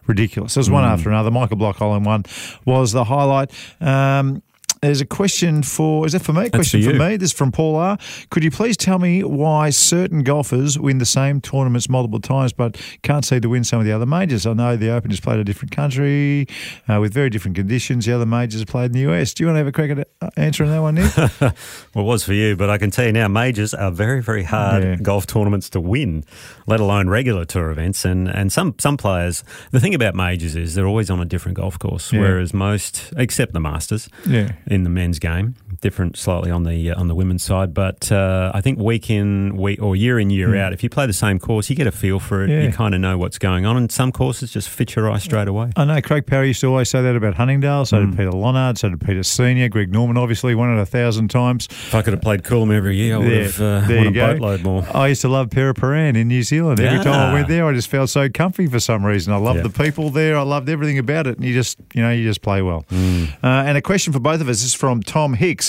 [0.07, 0.55] ridiculous.
[0.55, 1.29] There's one after another.
[1.31, 2.23] Michael Block Hole in one
[2.65, 3.51] was the highlight.
[3.79, 4.41] Um,
[4.81, 6.43] there's a question for, is that for me?
[6.43, 7.17] That's question for for, me.
[7.17, 7.97] This is from Paul R.
[8.29, 12.79] Could you please tell me why certain golfers win the same tournaments multiple times but
[13.01, 14.45] can't seem to win some of the other majors?
[14.45, 16.47] I know the Open is played in a different country
[16.87, 18.05] uh, with very different conditions.
[18.05, 19.33] The other majors are played in the US.
[19.33, 21.11] Do you want to have a crack at uh, answering that one, Nick?
[21.93, 24.43] Well, it was for you, but I can tell you now, majors are very, very
[24.43, 24.95] hard Yeah.
[24.97, 26.23] golf tournaments to win,
[26.67, 28.05] let alone regular tour events.
[28.05, 31.57] And, and some, some players, the thing about majors is they're always on a different
[31.57, 32.19] golf course, Yeah.
[32.21, 34.51] whereas most, except the Masters, yeah.
[34.67, 37.73] In the men's game, different slightly on the uh, on the women's side.
[37.73, 41.05] But uh, I think week in week or year in year out, if you play
[41.05, 42.47] the same course, you get a feel for it.
[42.47, 42.51] Hmm.
[42.53, 42.61] Yeah.
[42.63, 45.47] You kind of know what's going on, and some courses just fit your eye straight
[45.47, 45.71] away.
[45.75, 47.85] I know Craig Parry used to always say that about Huntingdale.
[47.85, 48.11] So Mm.
[48.11, 48.77] did Peter Lonard.
[48.77, 49.69] So did Peter Senior.
[49.69, 51.67] Greg Norman obviously won it a thousand times.
[51.69, 54.11] If I could have played Coolum every year, I would There- have uh, won a
[54.11, 54.27] go.
[54.33, 54.85] boatload more.
[54.93, 56.79] I used to love Paraparaumu in New Zealand.
[56.79, 59.33] Every time I went there, I just felt so comfy for some reason.
[59.33, 59.67] I loved Yeah.
[59.67, 60.37] the people there.
[60.37, 61.37] I loved everything about it.
[61.37, 62.85] And you just, you know, you just play well.
[62.91, 63.29] Mm.
[63.43, 65.66] Uh, and a question for both of us is from Tom Hicks.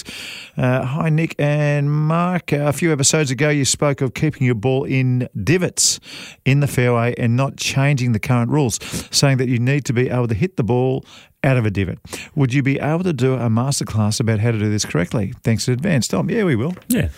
[0.56, 2.52] Uh, hi, Nick and Mark.
[2.52, 6.00] A few episodes ago, you spoke of keeping your ball in divots
[6.44, 8.78] in the fairway and not changing the current rules,
[9.10, 11.04] saying that you need to be able to hit the ball
[11.44, 11.98] out of a divot.
[12.34, 15.34] Would you be able to do a masterclass about how to do this correctly?
[15.44, 16.28] Thanks in advance, Tom.
[16.30, 16.74] Yeah, we will.
[16.88, 17.08] Yeah.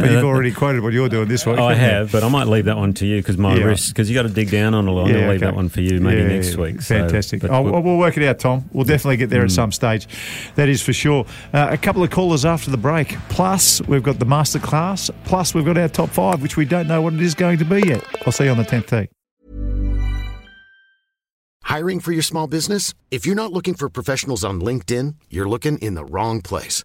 [0.00, 1.58] But Uh, you've already quoted what you're doing this week.
[1.58, 2.12] I haven't you?
[2.12, 3.64] but I might leave that one to you because my Yeah.
[3.64, 5.06] wrist, because you got to dig down on a lot.
[5.06, 6.80] I'm going to leave that one for you maybe Yeah, next week.
[6.80, 7.40] Fantastic.
[7.42, 8.64] but oh, we'll- well, we'll work it out, Tom.
[8.72, 10.06] We'll definitely get there at some stage.
[10.56, 11.26] That is for sure.
[11.52, 13.16] Uh, a couple of callers after the break.
[13.28, 15.10] Plus, we've got the masterclass.
[15.24, 17.64] Plus, we've got our top five, which we don't know what it is going to
[17.64, 18.02] be yet.
[18.26, 19.08] I'll see you on the 10th tee.
[21.64, 22.94] Hiring for your small business?
[23.10, 26.84] If you're not looking for professionals on LinkedIn, you're looking in the wrong place.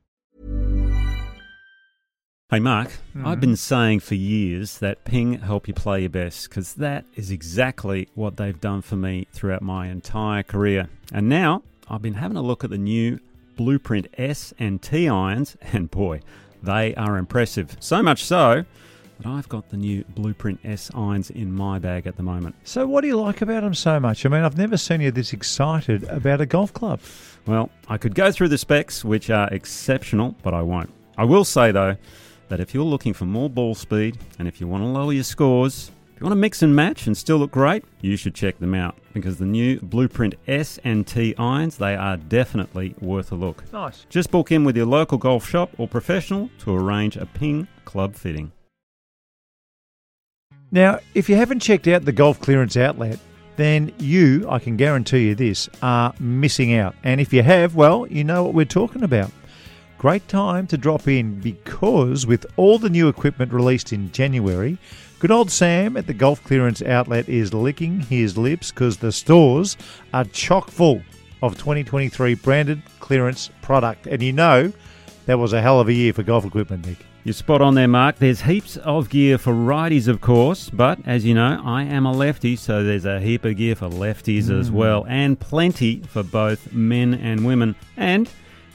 [2.51, 3.27] Hey, Mark, Mm-hmm.
[3.27, 7.31] I've been saying for years that Ping help you play your best because that is
[7.31, 10.87] exactly what they've done for me throughout my entire career.
[11.13, 13.19] And now I've been having a look at the new
[13.57, 16.21] Blueprint S and T irons, and boy,
[16.63, 17.75] they are impressive.
[17.79, 18.65] So much so
[19.19, 22.55] that I've got the new Blueprint S irons in my bag at the moment.
[22.65, 24.25] So, what do you like about them so much?
[24.25, 26.99] I mean, I've never seen you this excited about a golf club.
[27.45, 30.91] Well, I could go through the specs, which are exceptional, but I won't.
[31.17, 31.97] I will say, though,
[32.51, 35.23] that if you're looking for more ball speed and if you want to lower your
[35.23, 38.59] scores, if you want to mix and match and still look great, you should check
[38.59, 43.35] them out because the new Blueprint S and T irons, they are definitely worth a
[43.35, 43.63] look.
[43.71, 44.05] Nice.
[44.09, 48.15] Just book in with your local golf shop or professional to arrange a ping club
[48.15, 48.51] fitting.
[50.71, 53.17] Now, if you haven't checked out the Golf Clearance Outlet,
[53.55, 56.95] then you, I can guarantee you this, are missing out.
[57.05, 59.31] And if you have, well, you know what we're talking about.
[60.01, 64.79] Great time to drop in because with all the new equipment released in January,
[65.19, 69.77] good old Sam at the Golf Clearance Outlet is licking his lips because the stores
[70.11, 71.03] are chock full
[71.43, 74.07] of 2023 branded clearance product.
[74.07, 74.73] And you know
[75.27, 77.05] that was a hell of a year for golf equipment, Nick.
[77.23, 78.15] You're spot on there, Mark.
[78.15, 82.11] There's heaps of gear for righties, of course, but as you know, I am a
[82.11, 84.75] lefty, so there's a heap of gear for lefties as hmm.
[84.77, 87.75] well, and plenty for both men and women.
[87.97, 88.27] And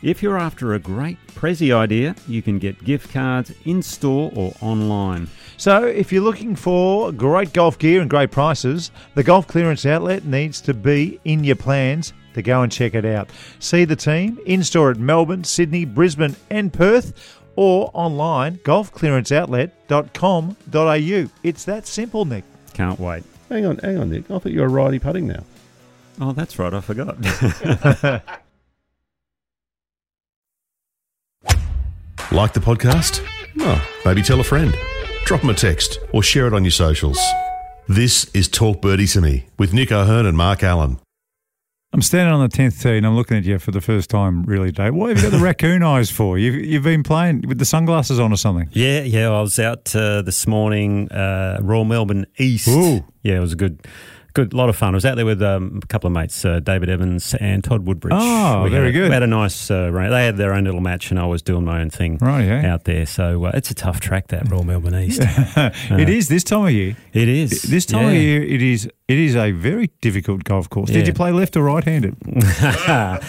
[0.03, 4.53] if you're after a great Prezi idea, you can get gift cards in store or
[4.61, 5.29] online.
[5.57, 10.25] So, if you're looking for great golf gear and great prices, the Golf Clearance Outlet
[10.25, 13.31] needs to be in your plans to go and check it out.
[13.59, 21.31] See the team in store at Melbourne, Sydney, Brisbane, and Perth, or online golfclearanceoutlet.com.au.
[21.43, 22.45] It's that simple, Nick.
[22.75, 23.25] Can't wait.
[23.49, 24.31] Hang on, hang on, Nick.
[24.31, 25.43] I thought you were righty putting now.
[26.21, 27.17] Oh, that's right, I forgot.
[32.37, 33.27] Like the podcast?
[33.61, 34.77] Oh, maybe tell a friend.
[35.25, 37.19] Drop them a text or share it on your socials.
[37.89, 40.99] This is Talk Birdie to Me with Nick O'Hern and Mark Allen.
[41.95, 44.43] I'm standing on the 10th tee and I'm looking at you for the first time,
[44.43, 44.95] really, Dave.
[44.95, 46.37] What have you got the raccoon eyes for?
[46.37, 48.69] You've, you've been playing with the sunglasses on or something?
[48.73, 49.31] Yeah, yeah.
[49.31, 52.69] I was out uh, this morning, uh, Royal Melbourne East.
[52.69, 53.03] Ooh.
[53.23, 53.81] Yeah, it was a good,
[54.37, 54.95] good, lot of fun.
[54.95, 57.87] I was out there with um, a couple of mates, uh, David Evans and Todd
[57.87, 58.13] Woodbridge.
[58.17, 59.09] Oh, We very had, good.
[59.09, 59.91] We had a nice uh.
[59.91, 62.73] They had their own little match, and I was doing my own thing Right, yeah.
[62.73, 63.07] out there.
[63.07, 65.21] So uh, it's a tough track that Royal Melbourne East.
[65.25, 66.97] it is this time of year.
[67.13, 67.63] it is.
[67.63, 70.91] This time of year, it is it is a very difficult golf course.
[70.91, 72.17] Did you play left or right handed?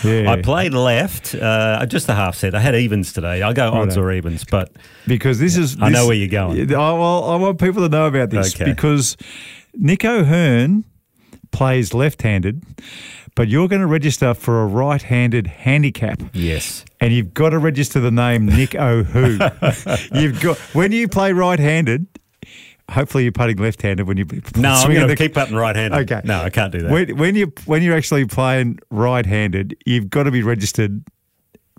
[0.04, 0.32] Yeah.
[0.32, 2.54] I played left, uh, just a half set.
[2.56, 3.42] I had evens today.
[3.42, 4.72] I go odds or evens, but
[5.08, 5.78] Because this is.
[5.82, 6.60] I know where you're going.
[6.74, 8.66] I, well, I want people to know about this Okay.
[8.72, 9.18] because
[9.74, 10.84] Nick O'Hern
[11.58, 12.64] plays left handed,
[13.34, 16.22] but you're going to register for a right handed handicap.
[16.34, 16.86] yes.
[17.02, 19.40] And you've got to register the name Nick O'Who.
[20.14, 22.06] you've got when you play right-handed.
[22.90, 26.42] Hopefully, you're putting left-handed when you no I'm going to keep putting right-handed okay no
[26.42, 30.32] I can't do that when, when, you when you're actually playing right-handed, you've got to
[30.32, 31.04] be registered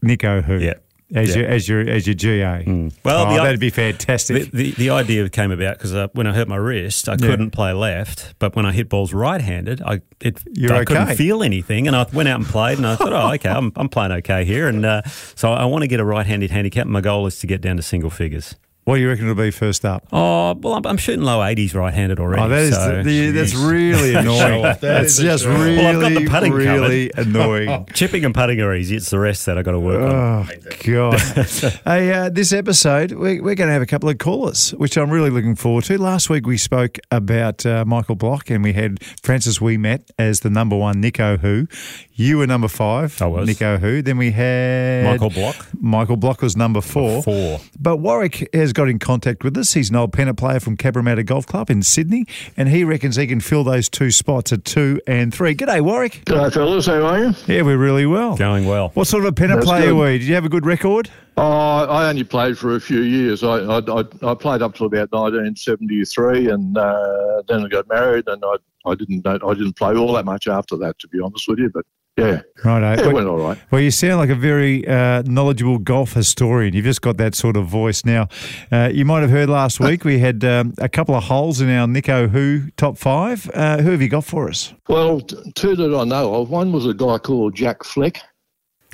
[0.03, 0.61] Nick O'Who.
[0.61, 0.75] Yeah.
[1.15, 1.37] As Yeah.
[1.43, 2.65] your as your as your GA.
[3.03, 4.51] Well, oh, the- that'd be fantastic.
[4.51, 7.73] the, the idea came about because uh, when I hurt my wrist, I couldn't play
[7.73, 8.35] left.
[8.39, 10.85] But when I hit balls right-handed, I it You're I okay.
[10.85, 13.73] couldn't feel anything, and I went out and played, and I thought, oh, okay, I'm,
[13.75, 15.01] I'm playing okay here, and uh,
[15.35, 16.87] so I want to get a right-handed handicap.
[16.87, 18.55] My goal is to get down to single figures.
[18.89, 20.07] What do you reckon it'll be first up?
[20.15, 22.41] Oh well, I'm, I'm shooting low 80s right-handed already.
[22.43, 24.63] Oh, that is so- the, that's really annoying.
[24.81, 27.85] that's just really, Well, I've got the putting really annoying.
[27.93, 28.97] chipping and putting are easy.
[28.97, 30.15] It's the rest that I've got to work on.
[30.15, 30.47] Oh
[30.87, 31.21] God!
[31.85, 35.11] hey, uh, this episode we, we're going to have a couple of callers, which I'm
[35.11, 35.99] really looking forward to.
[35.99, 40.49] Last week we spoke about uh, Michael Block, and we had Francis Ouimet as the
[40.49, 41.67] number one Nick O'Who.
[42.15, 43.47] You were number five, I was.
[43.47, 44.03] Nick O'Who.
[44.03, 45.67] Then we had Michael Block?
[45.79, 47.23] Michael Block was number four.
[47.23, 47.61] Four.
[47.79, 49.73] But Warwick has got in contact with us.
[49.73, 53.27] He's an old pennant player from Cabramatta Golf Club in Sydney, and he reckons he
[53.27, 55.57] can fill those two spots at two and three.
[55.57, 56.23] G'day, Warwick.
[56.27, 56.87] G'day, fellas.
[56.87, 57.35] How are you?
[57.49, 58.37] Yeah, we're really well.
[58.37, 58.91] Going well.
[58.95, 59.97] What sort of a pennant That's player good.
[59.97, 60.21] were you?
[60.21, 61.11] Did you have a good record?
[61.37, 63.43] Oh, I only played for a few years.
[63.43, 68.29] I I, I, I played up to about 1973, and uh, then I got married,
[68.29, 68.55] and I
[68.89, 71.69] I didn't I didn't play all that much after that, to be honest with you.
[71.69, 71.85] But
[72.19, 72.99] yeah, Right.
[72.99, 73.59] it well, went all right.
[73.71, 76.75] well, you sound like a very uh, knowledgeable golf historian.
[76.75, 78.05] You've just got that sort of voice.
[78.05, 78.29] Now,
[78.73, 81.71] uh, you might have heard last week we had um, a couple of holes in
[81.71, 83.49] our Nick O'Who top five.
[83.55, 84.75] Uh, who have you got for us?
[84.89, 86.51] Well, t- two that I know of.
[86.51, 88.21] One was a guy called Jack Fleck,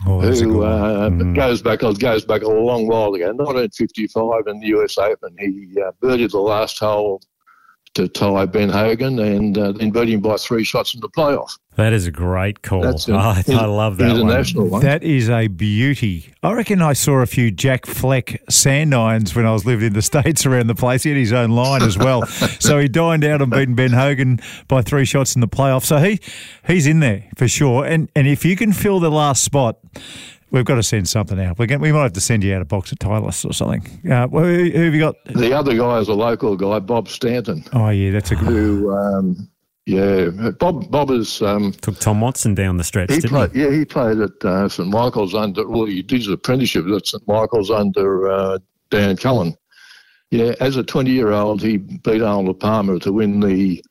[0.07, 1.35] Oh, that's a good who uh, Mm.
[1.37, 5.35] goes back goes back a long while ago, 1955 in the US Open.
[5.39, 7.21] He uh, birdied the last hole
[7.95, 11.59] to tie Ben Hogan, and uh, then beat him by three shots in the playoff.
[11.77, 12.83] That is a great call.
[12.83, 14.21] That's Oh, I, I love that one.
[14.21, 14.83] international one.
[14.83, 16.33] That is a beauty.
[16.43, 19.93] I reckon I saw a few Jack Fleck sand irons when I was living in
[19.93, 21.03] the States around the place.
[21.03, 22.27] He had his own line as well.
[22.27, 25.85] so he dined out and beaten Ben Hogan by three shots in the playoff.
[25.85, 26.21] So he
[26.67, 27.85] he's in there for sure.
[27.85, 29.79] And and if you can fill the last spot,
[30.55, 31.59] we've got to send something out.
[31.59, 33.83] We're going, we might have to send you out a box of Titleist or something.
[34.11, 35.17] Uh, who, who have you got?
[35.27, 38.91] The other guy is a local guy, Bob Stanton, Oh, yeah, that's a good who,
[38.97, 39.49] um,
[39.87, 40.91] yeah, Bob.
[40.91, 43.53] Bob is um, Took Tom Watson down the stretch, he didn't played.
[43.53, 43.63] he?
[43.65, 45.69] Yeah, he played at uh, St Michael's under.
[45.69, 48.59] Well, he did his apprenticeship at St Michael's under uh,
[48.91, 49.55] Dan Cullen.
[50.31, 53.85] Yeah, as a twenty-year-old, he beat Arnold Palmer to win the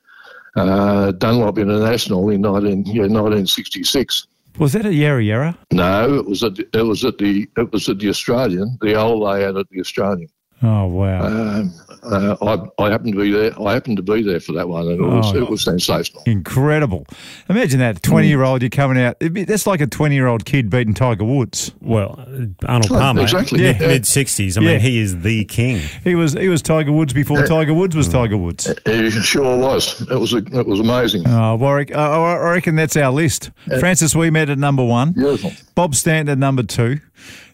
[0.56, 4.28] uh, Dunlop International in 19, yeah, 1966.
[4.60, 5.58] Was that a Yarra Yarra?
[5.72, 8.94] No, it was at the, it was at the it was at the Australian, the
[8.96, 10.30] old layout at the Australian.
[10.64, 11.26] Oh, wow.
[11.26, 11.74] Um,
[12.04, 13.52] uh, I, I happened to be there.
[13.62, 15.38] I happened to be there for that one, and it was Oh.
[15.38, 16.24] it was sensational.
[16.26, 17.06] Incredible.
[17.50, 18.02] Imagine that.
[18.04, 19.20] 20 year old, you're coming out.
[19.20, 21.72] be- That's like a 20 year old kid beating Tiger Woods.
[21.82, 22.18] Well,
[22.66, 24.00] Arnold Well, Palmer, exactly, mid yeah.
[24.04, 24.58] sixties.
[24.58, 24.72] I Yeah.
[24.74, 25.82] mean, he is the king.
[26.04, 28.70] He was he was Tiger Woods before Tiger Woods was Tiger Woods.
[28.86, 30.02] He sure was.
[30.10, 31.24] It was a, it was amazing.
[31.28, 33.52] Oh, Warwick, uh, I reckon that's our list.
[33.80, 35.52] Francis Ouimet at number one, Beautiful.
[35.76, 37.00] Bob Stanton at number two,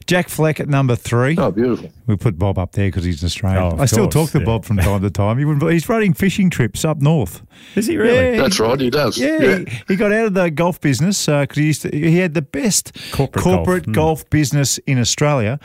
[0.10, 1.36] Jack Fleck at number three.
[1.38, 1.92] Oh, beautiful.
[2.08, 3.64] We put Bob up there because he's Australian.
[3.64, 4.46] Oh, of I still talk to yeah.
[4.46, 5.38] Bob from time to time.
[5.38, 7.44] He wouldn't, he's running fishing trips up north.
[7.76, 8.36] Is he really?
[8.36, 8.42] Yeah.
[8.42, 9.18] That's right, he does.
[9.20, 12.34] Yeah, He, he got out of the golf business because he used to, he had
[12.34, 13.86] the best Corporate golf.
[13.86, 13.92] Hmm.
[13.92, 15.60] golf business in Australia.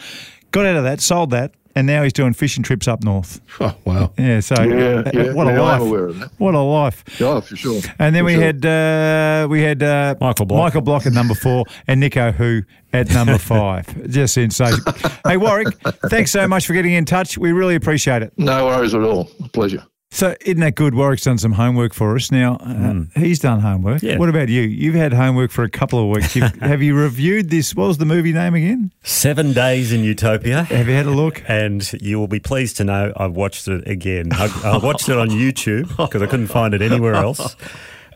[0.50, 3.40] Got out of that, sold that, and now he's doing fishing trips up north.
[3.60, 4.12] Oh, wow.
[4.18, 5.80] Yeah, so Yeah, uh, yeah, what a yeah, life!
[5.80, 6.30] I'm aware of that.
[6.38, 7.04] What a life!
[7.20, 7.80] Yeah, for sure.
[7.98, 8.42] And then For we sure.
[8.42, 10.58] had uh, we had uh, Michael Block.
[10.64, 13.86] Michael Block at number four, and Nick O'Who at number five.
[14.10, 14.92] Just sensational.
[15.26, 15.68] hey Warwick,
[16.10, 17.38] thanks so much for getting in touch.
[17.38, 18.32] We really appreciate it.
[18.36, 19.30] No worries at all.
[19.42, 19.84] A pleasure.
[20.14, 20.94] So isn't that good?
[20.94, 22.30] Warwick's done some homework for us.
[22.30, 24.00] Now uh, he's done homework.
[24.00, 24.16] Yeah.
[24.16, 24.62] What about you?
[24.62, 26.36] You've had homework for a couple of weeks.
[26.36, 27.74] You've, have you reviewed this?
[27.74, 28.92] What was the movie name again?
[29.02, 30.62] Seven Days in Utopia.
[30.62, 31.42] Have you had a look?
[31.54, 34.30] And you will be pleased to know I've watched it again.
[34.32, 37.56] I, I watched it on YouTube because I couldn't find it anywhere else.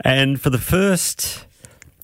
[0.04, 1.46] And for the first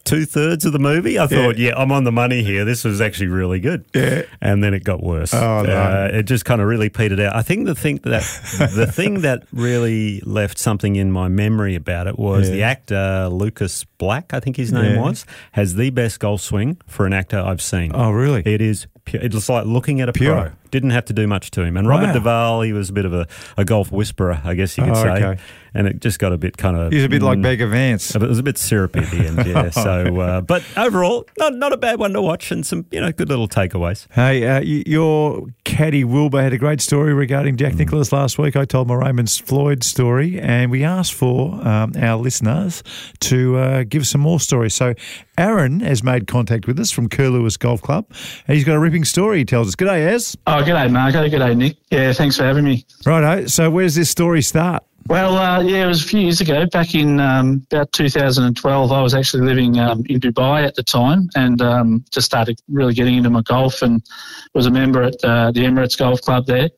[0.05, 1.73] two thirds of the movie, I thought, yeah.
[1.77, 2.65] I'm on the money here.
[2.65, 3.85] This was actually really good.
[3.95, 4.23] Yeah.
[4.41, 5.33] And then it got worse.
[5.35, 5.73] Oh, no.
[5.73, 7.35] uh, it just kind of really petered out.
[7.35, 8.23] I think the thing that
[8.75, 12.55] the thing that really left something in my memory about it was Yeah.
[12.55, 15.01] the actor Lucas Black, I think his name Yeah.
[15.01, 17.93] was, has the best golf swing for an actor I've seen.
[17.95, 18.43] Oh, really?
[18.45, 18.87] It is.
[19.05, 19.23] Pure.
[19.23, 20.51] It's like looking at a pro.
[20.71, 21.77] Didn't have to do much to him.
[21.77, 22.01] And Wow.
[22.01, 24.93] Robert Duvall, he was a bit of a, a golf whisperer, I guess you could
[24.95, 25.25] Oh, say.
[25.25, 25.41] okay.
[25.73, 26.91] And it just got a bit kind of.
[26.93, 28.15] He's a bit like Bagger Vance.
[28.15, 29.71] It was a bit syrupy at the end, yeah.
[29.71, 33.11] So, uh, but overall, not not a bad one to watch, and some you know
[33.11, 34.07] good little takeaways.
[34.13, 37.59] Hey, uh, your caddy Wilbur had a great story regarding Mm.
[37.59, 38.55] Jack Nicklaus last week.
[38.55, 42.83] I told my Raymond Floyd story, and we asked for um, our listeners
[43.21, 44.75] to uh, give some more stories.
[44.75, 44.95] So,
[45.37, 48.07] Aaron has made contact with us from Kerr Lewis Golf Club,
[48.47, 49.39] and he's got a ripping story.
[49.39, 51.29] He tells us, "G'day, Az." Oh, g'day, Marco.
[51.29, 51.77] G'day, Nick.
[51.91, 52.87] Yeah, thanks for having me.
[53.05, 53.47] Righto.
[53.47, 54.83] So, where does this story start?
[55.07, 58.91] Well, uh, yeah, it was a few years ago, back in um, about 2012.
[58.91, 62.95] I was actually living um, in Dubai at the time and um, just started really
[62.95, 64.03] getting into my golf and
[64.55, 66.71] was a member at uh, the Emirates Golf Club there.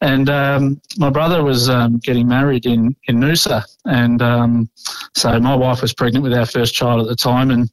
[0.00, 3.62] And um, my brother was um, getting married in, in Noosa.
[3.84, 4.68] And um,
[5.14, 7.50] so my wife was pregnant with our first child at the time.
[7.50, 7.70] And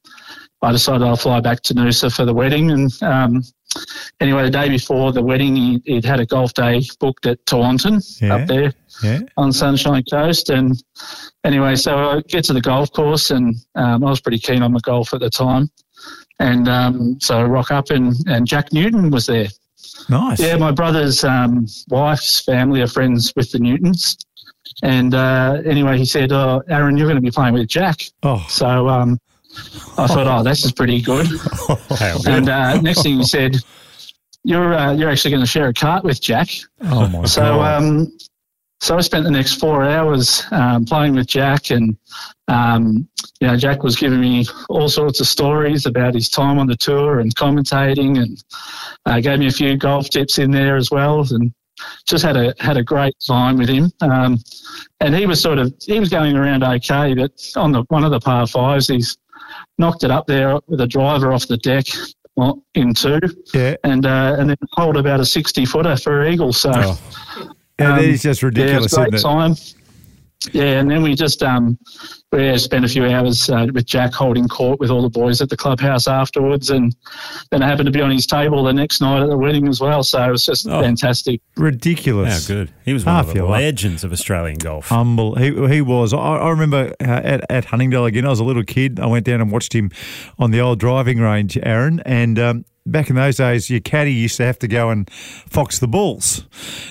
[0.62, 2.70] I decided I'll fly back to Noosa for the wedding.
[2.70, 3.42] And um,
[4.20, 8.00] anyway, the day before the wedding, he, he'd had a golf day booked at Tewantin
[8.20, 8.34] Yeah.
[8.36, 9.20] up there Yeah.
[9.36, 10.50] on Sunshine Coast.
[10.50, 10.80] And
[11.44, 14.72] anyway, so I get to the golf course, and um, I was pretty keen on
[14.72, 15.68] the golf at the time.
[16.38, 19.48] And um, so I rock up, and, and Jack Newton was there.
[20.08, 20.40] Nice.
[20.40, 24.16] Yeah, my brother's um, wife's family are friends with the Newtons.
[24.82, 28.00] And uh, anyway, he said, oh, Aaron, you're going to be playing with Jack.
[28.22, 29.20] Oh, So um,
[29.98, 31.26] I thought, oh, this is pretty good.
[32.26, 33.56] and uh, next thing he said,
[34.42, 36.48] you're uh, you're actually going to share a cart with Jack.
[36.82, 37.82] oh my So, god.
[37.82, 38.18] um,
[38.80, 41.96] so I spent the next four hours um, playing with Jack, and
[42.48, 43.06] um,
[43.40, 46.76] you know, Jack was giving me all sorts of stories about his time on the
[46.76, 48.42] tour and commentating, and
[49.04, 51.52] uh, gave me a few golf tips in there as well, and
[52.06, 53.92] just had a had a great time with him.
[54.00, 54.38] Um,
[55.00, 58.10] and he was sort of he was going around okay, but on the one of
[58.10, 59.18] the par fives, he's
[59.76, 61.86] knocked it up there with a driver off the deck
[62.34, 63.20] well, in two,
[63.52, 63.74] yeah.
[63.84, 66.54] and uh, and then hold about a sixty footer for eagle.
[66.54, 66.96] So.
[67.80, 69.32] Yeah, that um, is just Yeah, it ridiculous, was a great isn't it?
[69.32, 69.54] time.
[70.52, 71.78] Yeah, and then we just um,
[72.32, 75.50] we spent a few hours uh, with Jack holding court with all the boys at
[75.50, 76.96] the clubhouse afterwards, and
[77.50, 79.82] then I happened to be on his table the next night at the wedding as
[79.82, 80.02] well.
[80.02, 80.80] So it was just Oh.
[80.80, 81.42] fantastic.
[81.58, 82.46] Yeah, Ridiculous.
[82.46, 82.72] good.
[82.86, 83.60] He was one Half of the your life.
[83.60, 84.88] legends of Australian golf.
[84.88, 85.34] Humble.
[85.34, 86.14] He, he was.
[86.14, 88.98] I, I remember uh, at, at Huntingdale again, I was a little kid.
[88.98, 89.90] I went down and watched him
[90.38, 92.00] on the old driving range, Aaron.
[92.06, 95.80] And um, back in those days, your caddy used to have to go and fox
[95.80, 96.46] the balls.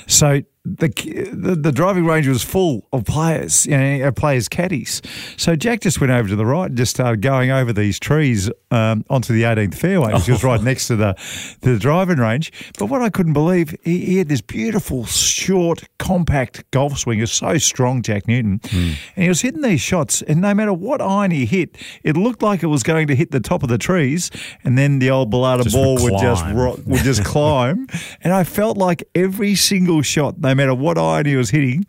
[0.06, 0.43] So
[0.77, 0.89] the,
[1.34, 5.01] the the driving range was full of players, you know, uh, players' caddies.
[5.38, 8.49] So Jack just went over to the right and just started going over these trees
[8.71, 11.15] um, onto the 18th fairway, which was right next to the
[11.62, 12.51] the driving range.
[12.77, 17.19] But what I couldn't believe, he, he had this beautiful, short, compact golf swing.
[17.21, 20.21] Was so strong, Jack Newton, and he was hitting these shots.
[20.21, 23.32] And no matter what iron he hit, it looked like it was going to hit
[23.32, 24.29] the top of the trees,
[24.63, 25.32] and then the old
[25.63, 26.45] Just ball would would just
[26.86, 27.88] would just climb.
[28.21, 31.86] And I felt like every single shot, no matter what iron he was hitting,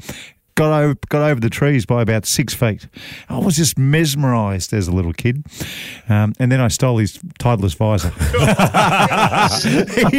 [0.60, 2.86] got over got over the trees by about six feet.
[3.30, 5.42] I was just mesmerised as a little kid.
[6.08, 8.10] Um, and then I stole his Titleist visor.
[10.10, 10.18] he,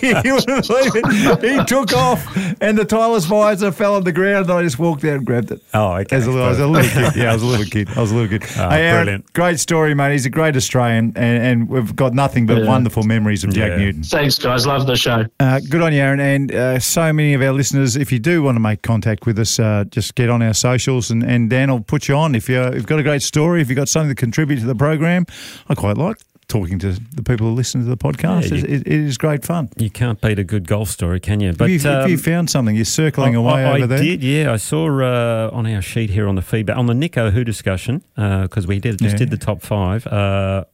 [0.00, 1.42] he, he wouldn't believe it.
[1.42, 2.24] He took off,
[2.62, 4.48] and the Titleist visor fell on the ground.
[4.48, 5.60] And I just walked out and grabbed it.
[5.74, 6.16] Oh, okay.
[6.16, 7.16] As a, little- I was a little kid.
[7.16, 7.88] Yeah, I was a little kid.
[7.96, 8.48] I was a little kid.
[8.56, 9.32] Oh, hey, Aaron, brilliant.
[9.34, 10.12] great story, mate.
[10.12, 12.66] He's a great Australian, and, and we've got nothing but Yeah.
[12.68, 13.76] wonderful memories of Jack Yeah.
[13.76, 14.02] Newton.
[14.04, 14.66] Thanks, guys.
[14.66, 15.26] Love the show.
[15.40, 16.20] Uh, good on you, Aaron.
[16.20, 19.38] And uh, so many of our listeners, if you do want to make contact with
[19.38, 22.34] us, uh, just get on our socials and, and Dan will put you on.
[22.34, 24.74] If, if you've got a great story, if you've got something to contribute to the
[24.74, 25.26] program,
[25.68, 26.16] I quite like
[26.48, 28.50] talking to the people who listen to the podcast.
[28.50, 29.68] Yeah, you- it, it is great fun.
[29.76, 31.52] You can't beat a good golf story, can you?
[31.52, 33.86] But if, you, if you um, found something, you're circling I- away I, over I
[33.86, 33.98] there.
[33.98, 34.52] did, yeah.
[34.52, 38.02] I saw uh, on our sheet here on the feedback on the Nick O'Who discussion
[38.14, 39.18] because we did just Yeah.
[39.18, 40.06] did the top five.
[40.06, 40.64] Uh,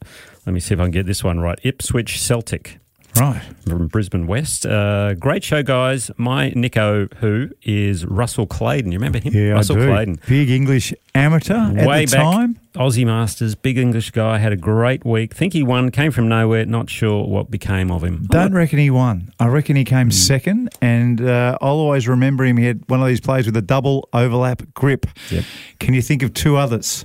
[0.45, 1.59] let me see if I can get this one right.
[1.63, 2.79] Ipswich Celtic
[3.19, 3.43] Right.
[3.69, 4.65] from Brisbane West.
[4.65, 6.11] Uh, great show, guys.
[6.17, 8.91] My Nick O'Who is Russell Claydon.
[8.91, 9.35] You remember him?
[9.35, 9.87] Yeah, Russell I do.
[9.87, 10.21] Claydon.
[10.27, 12.59] Big English amateur at Way the back, time.
[12.75, 15.35] Aussie Masters, big English guy, had a great week.
[15.35, 18.27] Think he won, came from nowhere, not sure what became of him.
[18.31, 19.31] Don't reckon he won.
[19.39, 22.57] I reckon he came second, and uh, I'll always remember him.
[22.57, 25.05] He had one of these plays with a double overlap grip.
[25.31, 25.45] Yep.
[25.81, 27.05] Can you think of two others?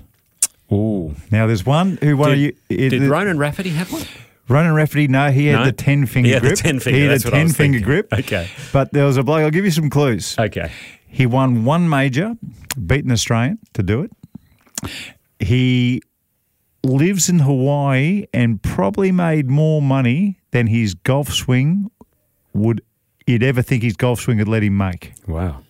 [0.71, 1.15] Ooh.
[1.31, 2.53] Now, there's one who one of you.
[2.69, 4.03] It- did Ronan Rafferty have one?
[4.49, 5.65] Ronan Rafferty, no, he had No?
[5.65, 6.59] the 10 finger He had the grip.
[6.59, 7.85] 10 finger, He had that's a what I 10 was finger thinking.
[7.85, 8.13] grip.
[8.13, 8.47] Okay.
[8.71, 10.35] But there was a bloke, I'll give you some clues.
[10.39, 10.71] Okay.
[11.07, 12.35] He won one major,
[12.85, 14.11] beat an Australian to do it.
[15.39, 16.01] He
[16.83, 21.89] lives in Hawaii and probably made more money than his golf swing
[22.53, 22.81] would
[23.25, 25.13] you'd ever think his golf swing would let him make.
[25.27, 25.63] Wow.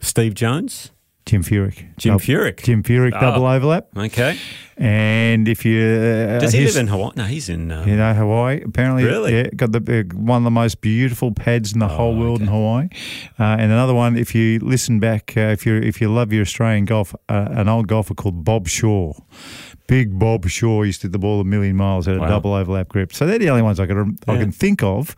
[0.00, 0.90] Steve Jones?
[1.26, 1.84] Jim Furyk.
[1.98, 2.62] Jim Dou- Furyk.
[2.62, 3.20] Jim Furyk Oh.
[3.20, 3.86] double overlap.
[3.96, 4.36] Okay.
[4.78, 7.10] And if you uh, Does he his- live in Hawaii?
[7.16, 7.72] No, he's in.
[7.72, 9.34] Uh, You know, Hawaii apparently, Really?
[9.34, 12.46] yeah, got the uh, one of the most beautiful pads in the whole world in
[12.46, 12.88] Hawaii.
[13.40, 16.42] Uh, and another one, if you listen back, uh, if you if you love your
[16.42, 19.14] Australian golf, uh, an old golfer called Bob Shaw,
[19.88, 22.28] big Bob Shaw used to hit the ball a million miles, had a Wow.
[22.28, 23.12] double overlap grip.
[23.12, 25.16] So they're the only ones I can I can think of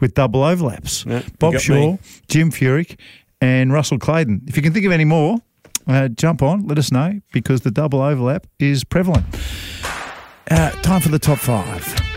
[0.00, 1.04] with double overlaps.
[1.08, 1.98] Yeah, Bob Shaw, me.
[2.28, 2.96] Jim Furyk,
[3.40, 4.42] and Russell Claydon.
[4.46, 5.38] If you can think of any more.
[5.88, 9.24] Uh, jump on, let us know because the double overlap is prevalent.
[10.50, 12.07] Uh, time for the top five.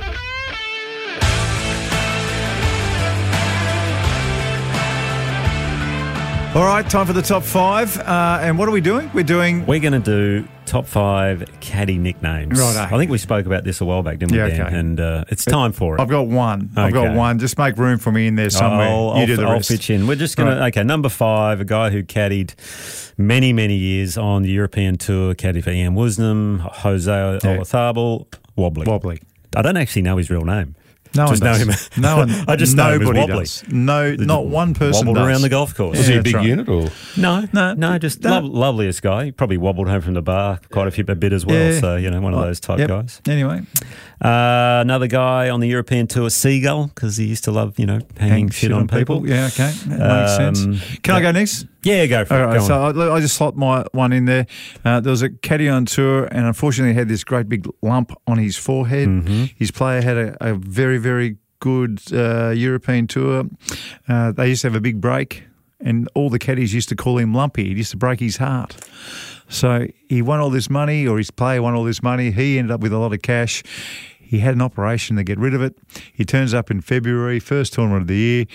[6.54, 7.98] All right, time for the top five.
[7.98, 9.10] Uh, and what are we doing?
[9.14, 9.66] We're doing.
[9.66, 10.00] We're going to
[10.42, 12.60] do top five caddy nicknames.
[12.60, 12.76] Right.
[12.92, 14.62] I think we spoke about this a while back, didn't we, Yeah, Dan?
[14.68, 14.76] okay.
[14.78, 16.02] And uh, it's time for it.
[16.02, 16.70] I've got one.
[16.76, 17.40] I've got one.
[17.40, 18.90] Just make room for me in there somewhere.
[18.90, 19.70] I'll, you I'll, do the I'll rest.
[19.70, 20.08] pitch in.
[20.08, 20.74] We're just going Right.
[20.74, 22.54] to, okay, number five, a guy who caddied
[23.18, 28.28] many, many years on the European Tour, caddied for Ian Woosnam, Jose Olazabal,
[28.58, 28.88] Wobbly.
[28.88, 29.22] Wobbly.
[29.56, 30.76] I don't actually know his real name.
[31.16, 31.88] No just one know does.
[31.90, 32.02] him.
[32.02, 32.30] No one.
[32.48, 33.44] I just know him as nobody Wobbly.
[33.44, 33.64] does.
[33.70, 35.28] No, not one person Wobbled does.
[35.28, 35.98] around the golf course.
[35.98, 36.46] Was he a big right.
[36.46, 36.90] unit or?
[37.18, 38.40] No, No, no, just no.
[38.40, 39.26] lov- loveliest guy.
[39.26, 41.74] He probably wobbled home from the bar quite a few a bit as well.
[41.74, 41.80] Yeah.
[41.80, 42.88] So you know, one of those type Yep.
[42.88, 43.22] guys.
[43.28, 43.62] Anyway,
[44.24, 48.00] Uh, another guy on the European tour, Seagull, because he used to love you know
[48.18, 49.28] hanging hang shit, on people.
[49.28, 50.98] Yeah, okay, that makes Um, sense.
[51.02, 51.66] Can I go next?
[51.84, 52.58] Yeah, go for All it.
[52.58, 52.84] right, so.
[52.84, 54.46] I, I just slot my one in there.
[54.86, 58.12] Uh, there was a caddy on tour, and unfortunately, he had this great big lump
[58.28, 59.08] on his forehead.
[59.10, 59.46] Mm-hmm.
[59.56, 63.46] His player had a, a very, very good uh, European tour.
[64.08, 65.44] Uh, they used to have a big break,
[65.80, 67.66] and all the caddies used to call him Lumpy.
[67.70, 68.76] He used to break his heart.
[69.48, 72.32] So he won all this money, or his player won all this money.
[72.32, 73.64] He ended up with a lot of cash.
[74.20, 75.78] He had an operation to get rid of it.
[76.14, 78.46] He turns up in February, first tournament of the year,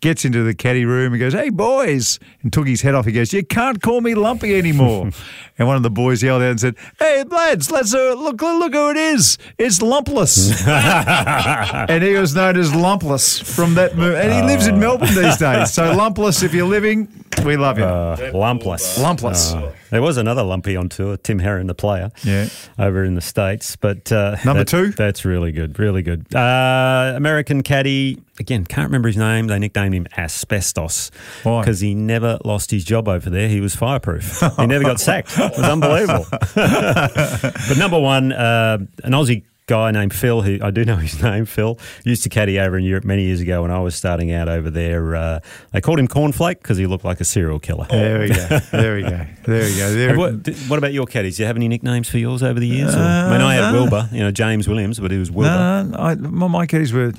[0.00, 3.06] gets into the caddy room and goes, Hey, boys, and took his head off.
[3.06, 5.10] He goes, You can't call me Lumpy anymore.
[5.58, 8.72] and one of the boys yelled out and said, Hey, lads, let's uh, look, look
[8.72, 9.38] who it is.
[9.58, 10.66] It's Lumpless.
[11.88, 14.18] and he was known as Lumpless from that movie.
[14.18, 15.72] And he lives in Melbourne these days.
[15.72, 17.08] So, Lumpless, if you're living,
[17.44, 17.84] we love you.
[17.84, 18.98] Uh, lumpless.
[18.98, 19.54] Lumpless.
[19.54, 22.48] Uh, there was another lumpy on tour, Tim Herron, the player, Yeah.
[22.78, 23.76] over in the states.
[23.76, 24.90] But uh, Number that- two?
[24.92, 26.32] that's really good, really good.
[26.34, 29.48] Uh, American caddy again, can't remember his name.
[29.48, 31.10] They nicknamed him Asbestos
[31.44, 33.48] because he never lost his job over there.
[33.48, 34.40] He was fireproof.
[34.58, 35.36] he never got sacked.
[35.38, 36.26] It was unbelievable.
[36.54, 41.44] but number one, uh, an Aussie guy named Phil, who I do know his name,
[41.46, 44.48] Phil, used to caddy over in Europe many years ago when I was starting out
[44.48, 45.14] over there.
[45.14, 45.38] Uh,
[45.72, 47.86] they called him Cornflake because he looked like a serial killer.
[47.88, 48.58] There we go.
[48.72, 49.26] There we go.
[49.46, 49.94] There we go.
[49.94, 51.36] There what, what about your caddies?
[51.36, 52.94] Do you have any nicknames for yours over the years?
[52.94, 53.80] Or, I mean, I had Uh, no.
[53.82, 55.90] Wilbur, you know, James Williams, but he was Wilbur.
[55.90, 57.12] No, I, my, my caddies were,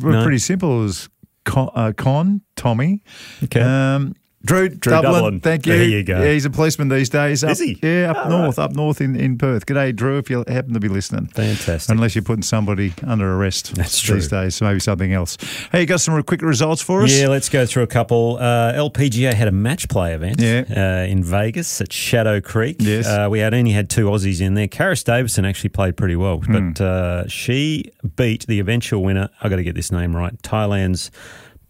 [0.00, 0.22] were No?
[0.22, 0.80] pretty simple.
[0.80, 1.08] It was
[1.44, 3.02] Con, uh, Con Tommy.
[3.44, 3.60] Okay.
[3.62, 4.14] Um,
[4.44, 5.40] Drew, Drew Dublin, Dublin.
[5.40, 5.72] Thank you.
[5.72, 6.20] There you go.
[6.22, 7.42] Yeah, he's a policeman these days.
[7.42, 7.78] Up, Is he?
[7.82, 9.64] Yeah, up north, up north in, in Perth.
[9.66, 11.26] G'day, Drew, if you happen to be listening.
[11.28, 11.92] Fantastic.
[11.94, 14.38] Unless you're putting somebody under arrest That's these true.
[14.40, 15.36] days, so maybe something else.
[15.72, 17.12] Hey, you got some quick results for us?
[17.18, 18.36] Yeah, let's go through a couple.
[18.38, 20.64] Uh, LPGA had a match play event Yeah.
[20.70, 22.76] uh, in Vegas at Shadow Creek.
[22.80, 23.06] Yes.
[23.06, 24.68] Uh, we had only had two Aussies in there.
[24.68, 26.70] Karis Davidson actually played pretty well, Hmm.
[26.72, 29.28] but uh, she beat the eventual winner.
[29.40, 30.36] i got to get this name right.
[30.42, 31.10] Thailand's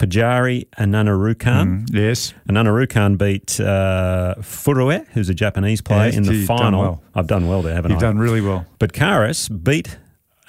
[0.08, 1.86] Pajaree Anannarukarn.
[1.92, 2.34] Yes.
[2.48, 6.80] Anannarukarn beat uh, Furue, who's a Japanese player, Yes, in the you've done final.
[6.80, 7.02] well.
[7.14, 8.06] I've done well there, haven't You've I?
[8.06, 8.66] done really well.
[8.78, 9.98] But Karis beat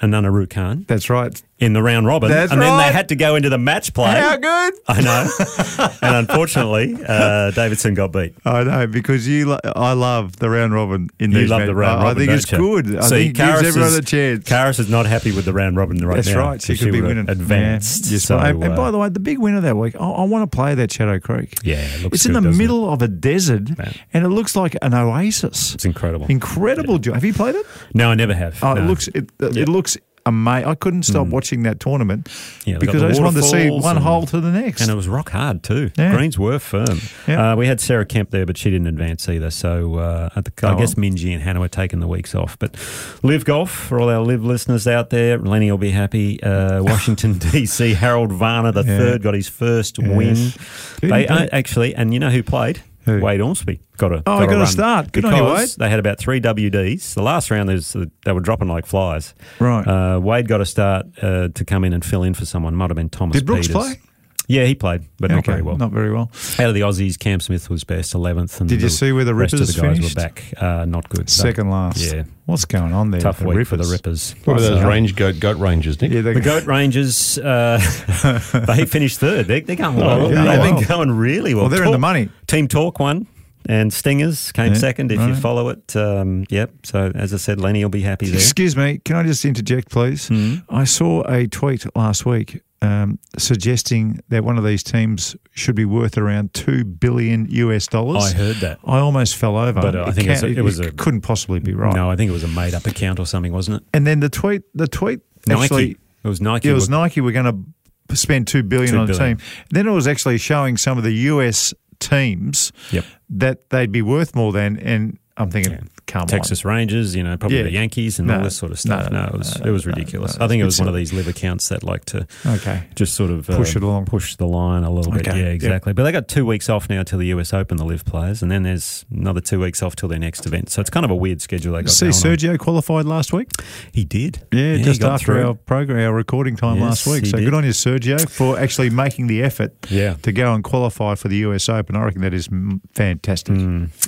[0.02, 1.40] Anannarukarn That's right.
[1.58, 4.10] In the round robin, That's and then they had to go into the match play.
[4.20, 4.74] How good?
[4.88, 8.34] I know, and unfortunately, uh, Davidson got beat.
[8.44, 9.46] I know because you.
[9.46, 11.50] Lo- I love the round robin in You these.
[11.50, 11.68] love matches.
[11.70, 12.22] the round I, robin.
[12.22, 12.58] I think it's you?
[12.58, 12.96] good.
[12.96, 14.44] I See, think it gives everyone is- a chance.
[14.48, 16.38] Karis is not happy with the round robin right That's now.
[16.50, 16.60] right.
[16.62, 17.28] She so could be winning.
[17.30, 18.06] advanced.
[18.06, 18.12] Yeah.
[18.12, 19.96] Yes, so, and, and by uh, the way, the big winner that week.
[19.96, 21.54] I, I want to play that Shadow Creek.
[21.64, 22.56] Yeah, it looks it's in the doesn't it?
[22.62, 23.92] middle of a desert, Yeah.
[24.12, 25.74] and it looks like an oasis.
[25.74, 26.26] it's incredible.
[26.28, 26.98] Incredible.
[26.98, 27.64] jo- Have you played it?
[27.94, 28.62] no, I never have.
[28.62, 28.82] Oh, no.
[28.82, 29.08] it looks.
[29.08, 29.96] It, it looks
[30.26, 30.68] amazing.
[30.68, 32.66] I couldn't stop watching that tournament Mm.
[32.66, 34.82] Yeah, because I just wanted to see one and- hole to the next.
[34.82, 35.90] And it was rock hard too.
[35.96, 36.14] Yeah.
[36.14, 37.00] Greens were firm.
[37.28, 37.52] Yeah.
[37.52, 39.50] Uh, we had Sarah Kemp there, but she didn't advance either.
[39.50, 42.58] So uh, I, think, I Oh, guess Minjee and Hannah were taking the weeks off.
[42.58, 42.76] But
[43.22, 46.42] LIV Golf, for all our LIV listeners out there, Lenny will be happy.
[46.42, 50.52] Uh, Washington, D.C., Harold Varner, the third, got his first win.
[51.00, 52.82] They uh, actually, and you know who played?
[53.06, 53.20] Who?
[53.20, 55.12] Wade Ormsby got a Oh, got he got a run start.
[55.12, 55.68] Good on you, Wade.
[55.78, 57.14] They had about three WDs.
[57.14, 59.34] The last round, there's, they were dropping like flies.
[59.60, 59.86] Right.
[59.86, 62.74] Uh, Wade got a start uh, to come in and fill in for someone.
[62.74, 63.36] Might have been Thomas.
[63.36, 63.72] Did Brooks Pieters.
[63.72, 64.00] play?
[64.48, 65.76] Yeah, he played, but not Okay, very well.
[65.76, 66.30] Not very well.
[66.60, 68.60] Out of the Aussies, Cam Smith was best, eleventh.
[68.60, 70.16] And Did you the see where the rest of Rippers the guys finished?
[70.16, 70.44] were back?
[70.56, 71.28] Uh, not good.
[71.28, 71.98] Second last.
[71.98, 73.20] Yeah, What's going on there?
[73.20, 74.34] tough with week for the Rippers?
[74.34, 74.46] Rippers.
[74.46, 76.12] What are those So- range goat goat ranges, Nick?
[76.12, 77.78] Yeah, The Goat Rangers, uh,
[78.66, 79.46] they finished third.
[79.46, 80.26] They, they're going well.
[80.26, 80.44] Oh, yeah.
[80.44, 80.78] They've Wow.
[80.78, 81.64] been going really well.
[81.64, 82.28] Well, they're in the money.
[82.46, 83.26] Team Talk won,
[83.68, 85.10] and Stingers came Yeah, second.
[85.10, 86.70] If you follow it, um, yep.
[86.84, 88.36] So as I said, Lenny will be happy there.
[88.36, 90.28] Excuse me, can I just interject, please?
[90.28, 90.56] Hmm.
[90.68, 95.84] I saw a tweet last week um, suggesting that one of these teams should be
[95.84, 98.32] worth around two billion US dollars.
[98.32, 98.78] I heard that.
[98.84, 99.80] I almost fell over.
[99.80, 101.94] But, uh, I think it was a- it was a- couldn't possibly be right.
[101.94, 103.82] No, I think it was a made-up account or something, wasn't it?
[103.94, 105.62] And then the tweet, the tweet Nike.
[105.62, 105.90] actually,
[106.24, 106.68] it was Nike.
[106.68, 107.20] it was were- Nike.
[107.20, 107.66] We're going
[108.08, 109.22] to spend two billion on billion.
[109.22, 109.38] a team.
[109.70, 113.04] Then it was actually showing some of the US teams Yep.
[113.30, 114.78] that they'd be worth more than.
[114.78, 115.80] And I'm thinking, Yeah.
[116.06, 117.64] Come Texas Rangers, you know, probably Yeah.
[117.64, 119.10] the Yankees and No, all this sort of stuff.
[119.10, 120.36] no, No, no, it was it was ridiculous.
[120.38, 122.26] I think it was one of these LIV accounts that like to.
[122.46, 122.84] Okay.
[122.94, 124.04] just sort of uh, Push it along.
[124.06, 125.26] push the line a little bit.
[125.26, 125.50] Okay, Yeah, yeah.
[125.52, 125.92] exactly.
[125.92, 128.52] But they got two weeks off now till the US Open, the LIV players, and
[128.52, 130.70] then there's another two weeks off till their next event.
[130.70, 131.90] So it's kind of a weird schedule they got.
[131.90, 132.20] See, going on.
[132.22, 133.48] Sergio qualified last week.
[133.92, 134.46] he did.
[134.52, 135.46] Yeah, he just after through.
[135.48, 137.26] our program, our recording time Yes, last week.
[137.26, 137.44] So did.
[137.46, 140.14] good on you, Sergio, for actually making the effort Yeah.
[140.22, 141.96] to go and qualify for the US Open.
[141.96, 143.56] I reckon that is mm, fantastic.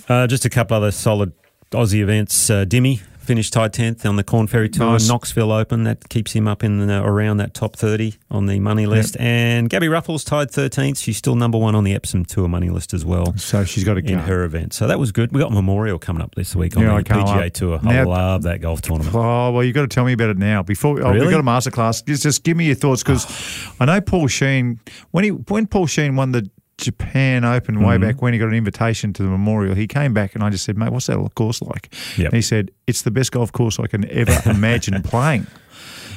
[0.09, 1.33] Uh, just a couple other solid
[1.71, 2.51] Aussie events.
[2.51, 5.07] Uh, Dimmy finished tied tenth on the Corn Ferry Tour, Nice.
[5.07, 5.85] Knoxville Open.
[5.85, 9.19] That keeps him up in the, around that top thirty on the money list.
[9.21, 10.97] And Gabby Ruffels tied thirteenth.
[10.99, 13.37] She's still number one on the Epson Tour money list as well.
[13.37, 14.15] So she's got to go.
[14.15, 15.31] In her event, so that was good.
[15.33, 17.53] We got Memorial coming up this week on Yeah, the PGA.
[17.53, 17.81] Tour.
[17.85, 19.15] I love that golf tournament.
[19.15, 20.63] Oh well, you've got to tell me about it now.
[20.63, 21.27] Before oh, Really?
[21.27, 22.03] we've got a masterclass.
[22.07, 23.27] Just, just give me your thoughts because
[23.81, 26.49] I know Paul Sheehan when he when Paul Sheehan won the
[26.79, 28.05] Japan Open way Mm-hmm.
[28.07, 30.65] back when he got an invitation to the Memorial, he came back and I just
[30.65, 32.27] said, "Mate, what's that course like?" Yep.
[32.27, 35.47] And he said, "It's the best golf course I can ever imagine playing."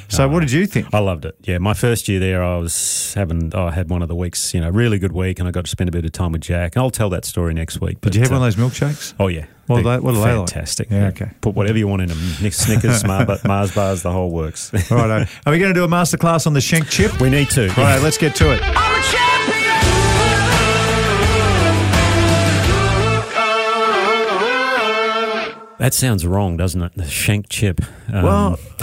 [0.08, 0.92] So, what did you think?
[0.92, 1.36] I loved it.
[1.40, 4.60] Yeah, my first year there, I was having, I had one of the weeks, you
[4.60, 6.76] know, really good week, and I got to spend a bit of time with Jack.
[6.76, 7.96] And I'll tell that story next week.
[8.02, 9.14] But, Did you have one of those milkshakes?
[9.18, 9.46] Oh yeah.
[9.68, 10.50] What are They're what are they like?
[10.50, 10.90] Fantastic.
[10.90, 11.30] Yeah, okay.
[11.40, 12.18] Put whatever you want in them.
[12.42, 14.70] Nick Snickers, Mars, Mars bars, the whole works.
[14.92, 17.18] All right, are we going to do a masterclass on the Shank chip?
[17.18, 17.70] we need to.
[17.70, 19.21] All right, let's get to it.
[25.82, 26.94] That sounds wrong, doesn't it?
[26.94, 27.80] The shank chip.
[28.12, 28.58] Um, Well,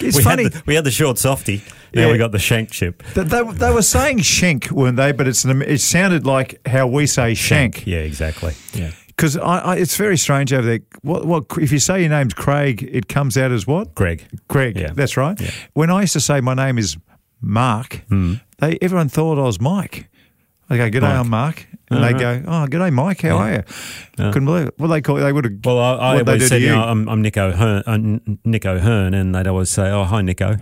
[0.00, 0.44] it's we funny.
[0.44, 1.56] Had the, we had the short softy.
[1.92, 2.12] Now Yeah.
[2.12, 3.02] we got the shank chip.
[3.14, 5.10] They, they, they were saying shank, weren't they?
[5.10, 7.84] But it's an, it sounded like how we say shank.
[7.84, 8.54] Yeah, exactly.
[8.74, 8.92] Yeah.
[9.08, 10.78] Because I, I, it's very strange over there.
[11.02, 13.94] What, what if you say your name's Craig, it comes out as what?
[13.96, 14.24] Greg.
[14.46, 14.76] Greg.
[14.76, 14.92] Yeah.
[14.92, 15.40] That's right.
[15.40, 15.50] Yeah.
[15.72, 16.96] When I used to say my name is
[17.40, 18.02] Mark,
[18.58, 20.08] they everyone thought I was Mike.
[20.68, 21.18] I go, "G'day, Mike.
[21.20, 23.20] I'm Mark," and they go, "Oh, good day, Mike.
[23.22, 23.62] How are you?"
[24.16, 24.74] Couldn't believe it.
[24.78, 25.54] What they call they would have.
[25.64, 26.74] Well, I, I What'd they always do said, to you you?
[26.74, 30.22] know, I'm, I'm Nick O'Hern, uh, N- Nick O'Hern, and they'd always say, "Oh, hi,
[30.22, 30.56] Nico."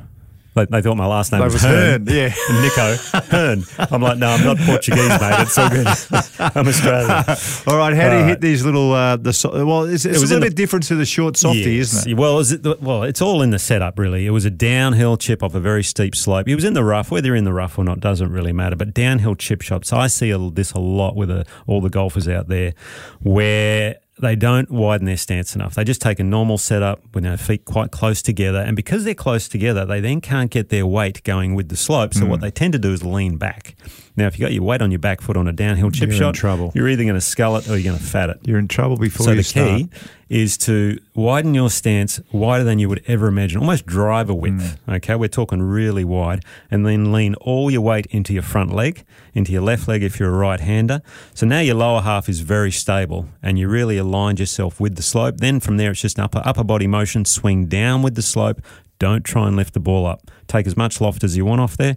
[0.55, 2.07] They, they thought my last name was, was Hearn.
[2.07, 2.29] Hearn, yeah.
[2.63, 2.95] Nico
[3.31, 3.65] Hearn.
[3.79, 5.41] I'm like, no, I'm not Portuguese, mate.
[5.41, 5.87] It's all good.
[6.57, 7.11] I'm Australian.
[7.67, 8.93] All right, how do you All hit these little?
[8.93, 11.37] Uh, the so- well, it's, it's was a little the- bit different to the short
[11.37, 11.93] softy, Yes.
[11.95, 12.15] isn't it?
[12.17, 14.27] Well, is it the, well, it's all in the setup, really.
[14.27, 16.49] It was a downhill chip off a very steep slope.
[16.49, 17.11] It was in the rough.
[17.11, 18.77] Whether you're in the rough or not doesn't really matter.
[18.77, 22.29] But downhill chip shots, I see a, this a lot with a, all the golfers
[22.29, 22.75] out there,
[23.21, 25.75] where they don't widen their stance enough.
[25.75, 29.15] They just take a normal setup with their feet quite close together, and because they're
[29.15, 32.15] close together, they then can't get their weight going with the slope.
[32.15, 32.29] So Hmm.
[32.31, 33.75] what they tend to do is lean back.
[34.17, 36.13] Now, if you got your weight on your back foot on a downhill chip You're
[36.13, 36.71] in shot, trouble.
[36.75, 38.39] you're either going to scull it or you're going to fat it.
[38.43, 39.55] You're in trouble before you start.
[39.55, 40.01] So you the start.
[40.01, 44.79] key is to widen your stance wider than you would ever imagine, almost driver width.
[44.87, 44.97] Mm.
[44.97, 49.05] Okay, we're talking really wide, and then lean all your weight into your front leg,
[49.35, 51.03] into your left leg if you're a right-hander.
[51.35, 55.03] So now your lower half is very stable, and you really aligned yourself with the
[55.03, 55.39] slope.
[55.39, 58.61] Then from there, it's just upper upper body motion, swing down with the slope.
[59.01, 60.31] Don't try and lift the ball up.
[60.47, 61.97] Take as much loft as you want off there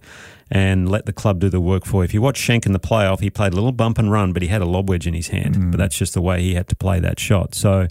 [0.49, 2.05] and let the club do the work for you.
[2.05, 4.41] If you watch Schenk in the playoff, he played a little bump and run, but
[4.41, 5.55] he had a lob wedge in his hand.
[5.55, 5.71] Mm.
[5.71, 7.53] But that's just the way he had to play that shot.
[7.55, 7.87] So,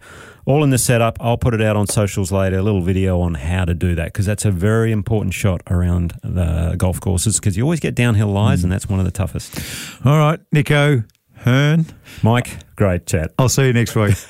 [0.46, 1.18] all in the setup.
[1.20, 4.07] I'll put it out on socials later, a little video on how to do that
[4.07, 8.28] because that's a very important shot around the golf courses because you always get downhill
[8.28, 8.64] lies, mm.
[8.64, 9.61] and that's one of the toughest.
[10.07, 11.86] All right, Nick O'Hern.
[12.22, 13.32] Mike, great chat.
[13.38, 14.16] I'll see you next week.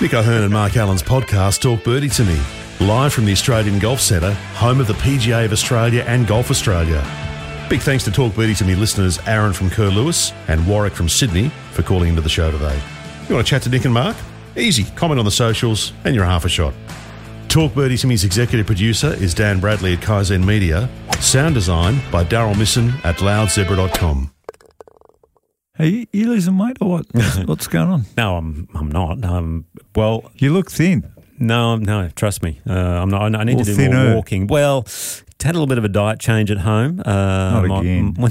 [0.00, 2.40] Nick O'Hern and Mark Allen's podcast Talk Birdie to Me,
[2.80, 7.04] live from the Australian Golf Centre, home of the PGA of Australia and Golf Australia.
[7.68, 11.08] Big thanks to Talk Birdie to Me listeners Aaron from Kerr Lewis and Warwick from
[11.08, 12.78] Sydney for calling into the show today.
[13.28, 14.16] You want to chat to Nick and Mark?
[14.56, 14.84] Easy.
[14.96, 16.74] Comment on the socials and you're half a shot.
[17.48, 20.88] Talk Birdie to Me's executive producer is Dan Bradley at Kaizen Media.
[21.20, 24.30] Sound design by Daryl Misson at loudzebra.com.
[25.76, 27.06] Hey, you, you losing weight or what?
[27.12, 28.04] What's, what's going on?
[28.16, 29.24] No, I'm I'm not.
[29.24, 29.64] Um,
[29.96, 31.10] well, You look thin.
[31.38, 32.08] no, no.
[32.14, 33.34] Trust me, uh, I'm not.
[33.34, 34.04] I need Or to do thinner.
[34.06, 34.46] more walking.
[34.46, 34.84] Well,
[35.44, 37.00] had a little bit of a diet change at home.
[37.04, 38.14] Uh, Not my- again.
[38.18, 38.26] no,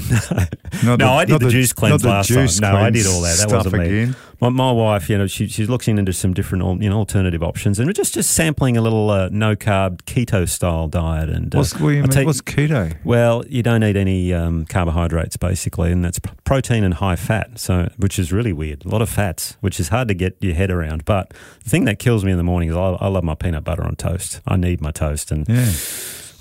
[0.84, 2.74] Not no, the- I did the, the- juice cleanse the last juice time.
[2.74, 3.38] No, I did all that.
[3.38, 3.84] That wasn't me.
[3.86, 4.16] again.
[4.40, 7.78] My, my wife, you know, she, she's looking into some different, you know, alternative options,
[7.78, 11.28] and we're just just sampling a little uh, no carb keto style diet.
[11.30, 12.04] And uh, What's, what mean?
[12.08, 12.94] take- What's keto?
[13.04, 17.58] well, you don't eat any um, carbohydrates basically, and that's protein and high fat.
[17.58, 18.84] So, which is really weird.
[18.84, 21.04] A lot of fats, which is hard to get your head around.
[21.04, 23.62] But the thing that kills me in the morning is I, I love my peanut
[23.64, 24.40] butter on toast.
[24.46, 25.70] I need my toast, and Yeah.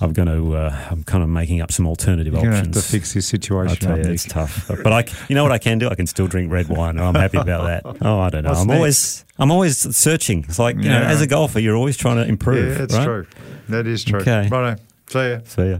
[0.02, 0.56] I'm going to.
[0.56, 2.76] Uh, I'm kind of making up some alternative You're options.
[2.76, 3.72] to fix this situation.
[3.72, 4.68] I situation tell you, it's tough.
[4.68, 5.06] But I.
[5.30, 5.90] you know what I can do?
[5.90, 6.98] I can still drink red wine.
[6.98, 7.98] and I'm happy about that.
[8.02, 8.50] Oh, I don't know.
[8.50, 8.78] What's I'm next?
[8.78, 10.46] always, I'm always searching.
[10.48, 12.72] It's like you know, as a golfer, you're always trying to improve.
[12.72, 13.06] Yeah, that's right?
[13.06, 13.28] true.
[13.70, 14.20] That is true.
[14.22, 14.48] Okay.
[14.50, 14.82] Righto.
[15.10, 15.40] See ya.
[15.46, 15.80] See yeah.